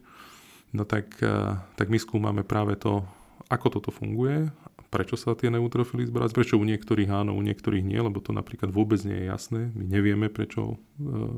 No 0.74 0.82
tak, 0.82 1.22
eh, 1.22 1.54
tak 1.78 1.86
my 1.86 2.02
skúmame 2.02 2.42
práve 2.42 2.74
to, 2.74 3.06
ako 3.46 3.78
toto 3.78 3.90
funguje, 3.94 4.50
prečo 4.90 5.18
sa 5.18 5.34
tie 5.34 5.50
neutrofily 5.50 6.06
zbrať, 6.06 6.30
prečo 6.34 6.58
u 6.58 6.64
niektorých 6.66 7.10
áno, 7.10 7.34
u 7.34 7.42
niektorých 7.42 7.84
nie, 7.84 7.98
lebo 7.98 8.22
to 8.22 8.34
napríklad 8.34 8.70
vôbec 8.70 9.02
nie 9.02 9.22
je 9.22 9.26
jasné. 9.30 9.60
My 9.74 9.84
nevieme, 9.86 10.26
prečo 10.30 10.74
eh, 10.74 10.78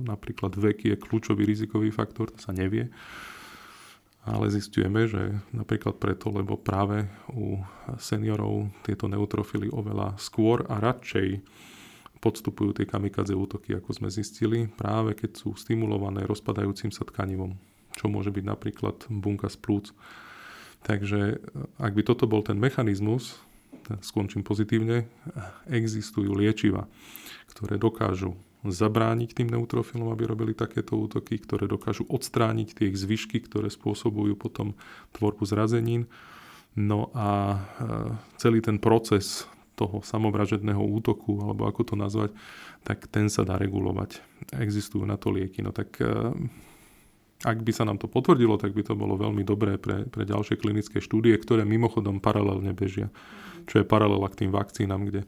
napríklad 0.05 0.57
vek 0.57 0.79
je 0.89 0.95
kľúčový 0.97 1.45
rizikový 1.45 1.93
faktor, 1.93 2.33
to 2.33 2.41
sa 2.41 2.53
nevie. 2.55 2.93
Ale 4.29 4.53
zistujeme, 4.53 5.09
že 5.09 5.41
napríklad 5.57 5.97
preto, 5.97 6.29
lebo 6.29 6.61
práve 6.61 7.09
u 7.33 7.65
seniorov 7.97 8.69
tieto 8.85 9.09
neutrofily 9.09 9.73
oveľa 9.73 10.21
skôr 10.21 10.69
a 10.69 10.77
radšej 10.77 11.41
podstupujú 12.21 12.77
tie 12.77 12.85
kamikadze 12.85 13.33
útoky, 13.33 13.73
ako 13.79 13.91
sme 13.95 14.09
zistili, 14.13 14.69
práve 14.69 15.17
keď 15.17 15.39
sú 15.39 15.55
stimulované 15.57 16.27
rozpadajúcim 16.29 16.93
sa 16.93 17.07
tkanivom, 17.07 17.57
čo 17.95 18.11
môže 18.11 18.29
byť 18.29 18.45
napríklad 18.45 19.07
bunka 19.09 19.49
z 19.49 19.57
plúc. 19.57 19.87
Takže 20.87 21.43
ak 21.79 21.93
by 21.93 22.03
toto 22.07 22.31
bol 22.31 22.47
ten 22.47 22.57
mechanizmus, 22.57 23.39
skončím 24.05 24.45
pozitívne, 24.45 25.09
existujú 25.69 26.37
liečiva, 26.37 26.87
ktoré 27.51 27.81
dokážu 27.81 28.37
zabrániť 28.67 29.39
tým 29.39 29.49
neutrofilom, 29.55 30.11
aby 30.11 30.27
robili 30.27 30.53
takéto 30.53 30.99
útoky, 30.99 31.39
ktoré 31.39 31.71
dokážu 31.71 32.05
odstrániť 32.11 32.69
tie 32.75 32.89
zvyšky, 32.91 33.39
ktoré 33.47 33.71
spôsobujú 33.71 34.35
potom 34.35 34.75
tvorbu 35.15 35.47
zrazenín. 35.47 36.11
No 36.75 37.15
a 37.15 37.29
e, 37.55 37.59
celý 38.43 38.59
ten 38.59 38.83
proces 38.83 39.47
toho 39.79 40.03
samovražedného 40.03 40.83
útoku, 40.83 41.39
alebo 41.39 41.71
ako 41.71 41.83
to 41.87 41.95
nazvať, 41.95 42.31
tak 42.83 43.07
ten 43.07 43.31
sa 43.31 43.47
dá 43.47 43.55
regulovať. 43.55 44.19
Existujú 44.59 45.07
na 45.07 45.15
to 45.15 45.31
lieky. 45.31 45.63
No 45.63 45.71
tak 45.71 45.95
e, 46.03 46.35
ak 47.47 47.63
by 47.63 47.71
sa 47.71 47.87
nám 47.87 48.03
to 48.03 48.11
potvrdilo, 48.11 48.59
tak 48.59 48.75
by 48.75 48.83
to 48.83 48.99
bolo 48.99 49.15
veľmi 49.15 49.47
dobré 49.47 49.79
pre, 49.79 50.11
pre 50.11 50.27
ďalšie 50.27 50.59
klinické 50.59 50.99
štúdie, 50.99 51.39
ktoré 51.39 51.63
mimochodom 51.63 52.19
paralelne 52.19 52.75
bežia. 52.75 53.15
Čo 53.71 53.83
je 53.83 53.87
paralela 53.87 54.27
k 54.27 54.45
tým 54.45 54.51
vakcínam, 54.51 55.07
kde 55.07 55.23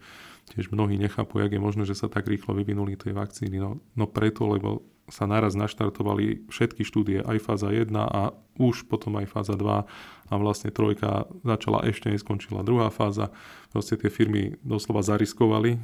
tiež 0.50 0.74
mnohí 0.74 0.98
nechápu, 0.98 1.38
jak 1.38 1.54
je 1.54 1.62
možné, 1.62 1.82
že 1.86 1.94
sa 1.94 2.10
tak 2.10 2.26
rýchlo 2.26 2.58
vyvinuli 2.58 2.98
tie 2.98 3.14
vakcíny. 3.14 3.62
No, 3.62 3.78
no 3.94 4.10
preto, 4.10 4.50
lebo 4.50 4.82
sa 5.10 5.26
naraz 5.26 5.58
naštartovali 5.58 6.46
všetky 6.50 6.86
štúdie, 6.86 7.18
aj 7.22 7.38
fáza 7.42 7.70
1 7.70 7.90
a 7.94 8.30
už 8.58 8.86
potom 8.86 9.18
aj 9.18 9.26
fáza 9.26 9.58
2 9.58 9.86
a 10.30 10.34
vlastne 10.38 10.70
trojka 10.70 11.26
začala 11.42 11.82
ešte 11.86 12.10
neskončila 12.10 12.62
druhá 12.62 12.90
fáza. 12.94 13.34
Proste 13.74 13.98
tie 13.98 14.10
firmy 14.10 14.54
doslova 14.62 15.02
zariskovali, 15.02 15.82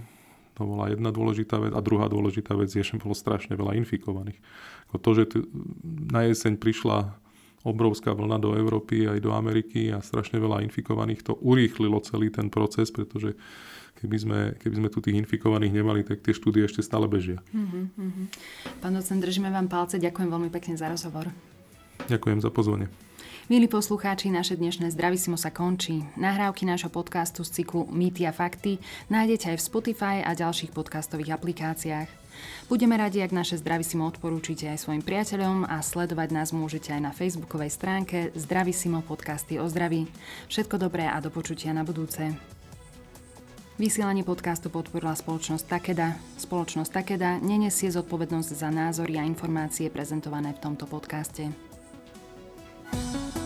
to 0.56 0.64
bola 0.64 0.88
jedna 0.88 1.12
dôležitá 1.12 1.60
vec 1.60 1.76
a 1.76 1.84
druhá 1.84 2.08
dôležitá 2.08 2.56
vec 2.56 2.72
je, 2.72 2.80
že 2.80 2.96
bolo 2.96 3.12
strašne 3.12 3.52
veľa 3.52 3.76
infikovaných. 3.84 4.40
To, 4.96 5.10
že 5.12 5.28
na 5.84 6.24
jeseň 6.24 6.56
prišla 6.56 7.12
obrovská 7.66 8.14
vlna 8.16 8.38
do 8.40 8.54
Európy 8.56 9.04
aj 9.04 9.20
do 9.20 9.34
Ameriky 9.34 9.90
a 9.90 9.98
strašne 10.00 10.38
veľa 10.38 10.62
infikovaných, 10.70 11.26
to 11.26 11.34
urýchlilo 11.42 11.98
celý 12.00 12.30
ten 12.30 12.46
proces, 12.48 12.88
pretože 12.94 13.34
keby 13.98 14.16
sme, 14.16 14.40
keby 14.56 14.74
sme 14.80 14.88
tu 14.88 15.02
tých 15.02 15.18
infikovaných 15.18 15.74
nemali, 15.74 16.06
tak 16.06 16.22
tie 16.22 16.30
štúdie 16.30 16.62
ešte 16.62 16.80
stále 16.80 17.10
bežia. 17.10 17.42
Uh-huh, 17.50 17.90
Pán 18.78 18.94
docent, 18.94 19.18
držíme 19.18 19.50
vám 19.50 19.66
palce. 19.66 19.98
Ďakujem 19.98 20.30
veľmi 20.30 20.50
pekne 20.54 20.78
za 20.78 20.86
rozhovor. 20.86 21.28
Ďakujem 22.06 22.38
za 22.38 22.54
pozvanie. 22.54 22.86
Milí 23.46 23.70
poslucháči, 23.70 24.26
naše 24.26 24.58
dnešné 24.58 24.90
Zdravisimo 24.90 25.38
sa 25.38 25.54
končí. 25.54 26.02
Nahrávky 26.18 26.66
nášho 26.66 26.90
podcastu 26.90 27.46
z 27.46 27.62
cyklu 27.62 27.86
Mýty 27.94 28.26
a 28.26 28.34
fakty 28.34 28.82
nájdete 29.06 29.54
aj 29.54 29.62
v 29.62 29.66
Spotify 29.70 30.16
a 30.18 30.34
ďalších 30.34 30.74
podcastových 30.74 31.38
aplikáciách. 31.38 32.10
Budeme 32.66 32.98
radi, 32.98 33.22
ak 33.22 33.30
naše 33.30 33.54
Zdravisimo 33.62 34.02
odporúčite 34.10 34.66
aj 34.66 34.82
svojim 34.82 34.98
priateľom 34.98 35.62
a 35.62 35.78
sledovať 35.78 36.28
nás 36.34 36.50
môžete 36.50 36.90
aj 36.90 37.00
na 37.06 37.12
facebookovej 37.14 37.70
stránke 37.70 38.34
Zdravisimo 38.34 39.06
podcasty 39.06 39.62
o 39.62 39.70
zdraví. 39.70 40.10
Všetko 40.50 40.82
dobré 40.82 41.06
a 41.06 41.22
do 41.22 41.30
počutia 41.30 41.70
na 41.70 41.86
budúce. 41.86 42.34
Vysielanie 43.78 44.26
podcastu 44.26 44.74
podporila 44.74 45.14
spoločnosť 45.14 45.70
Takeda. 45.70 46.18
Spoločnosť 46.34 46.90
Takeda 46.90 47.38
nenesie 47.38 47.94
zodpovednosť 47.94 48.50
za 48.58 48.74
názory 48.74 49.22
a 49.22 49.22
informácie 49.22 49.86
prezentované 49.86 50.50
v 50.50 50.66
tomto 50.66 50.90
podcaste. 50.90 51.65
Thank 52.92 53.36
you. 53.36 53.45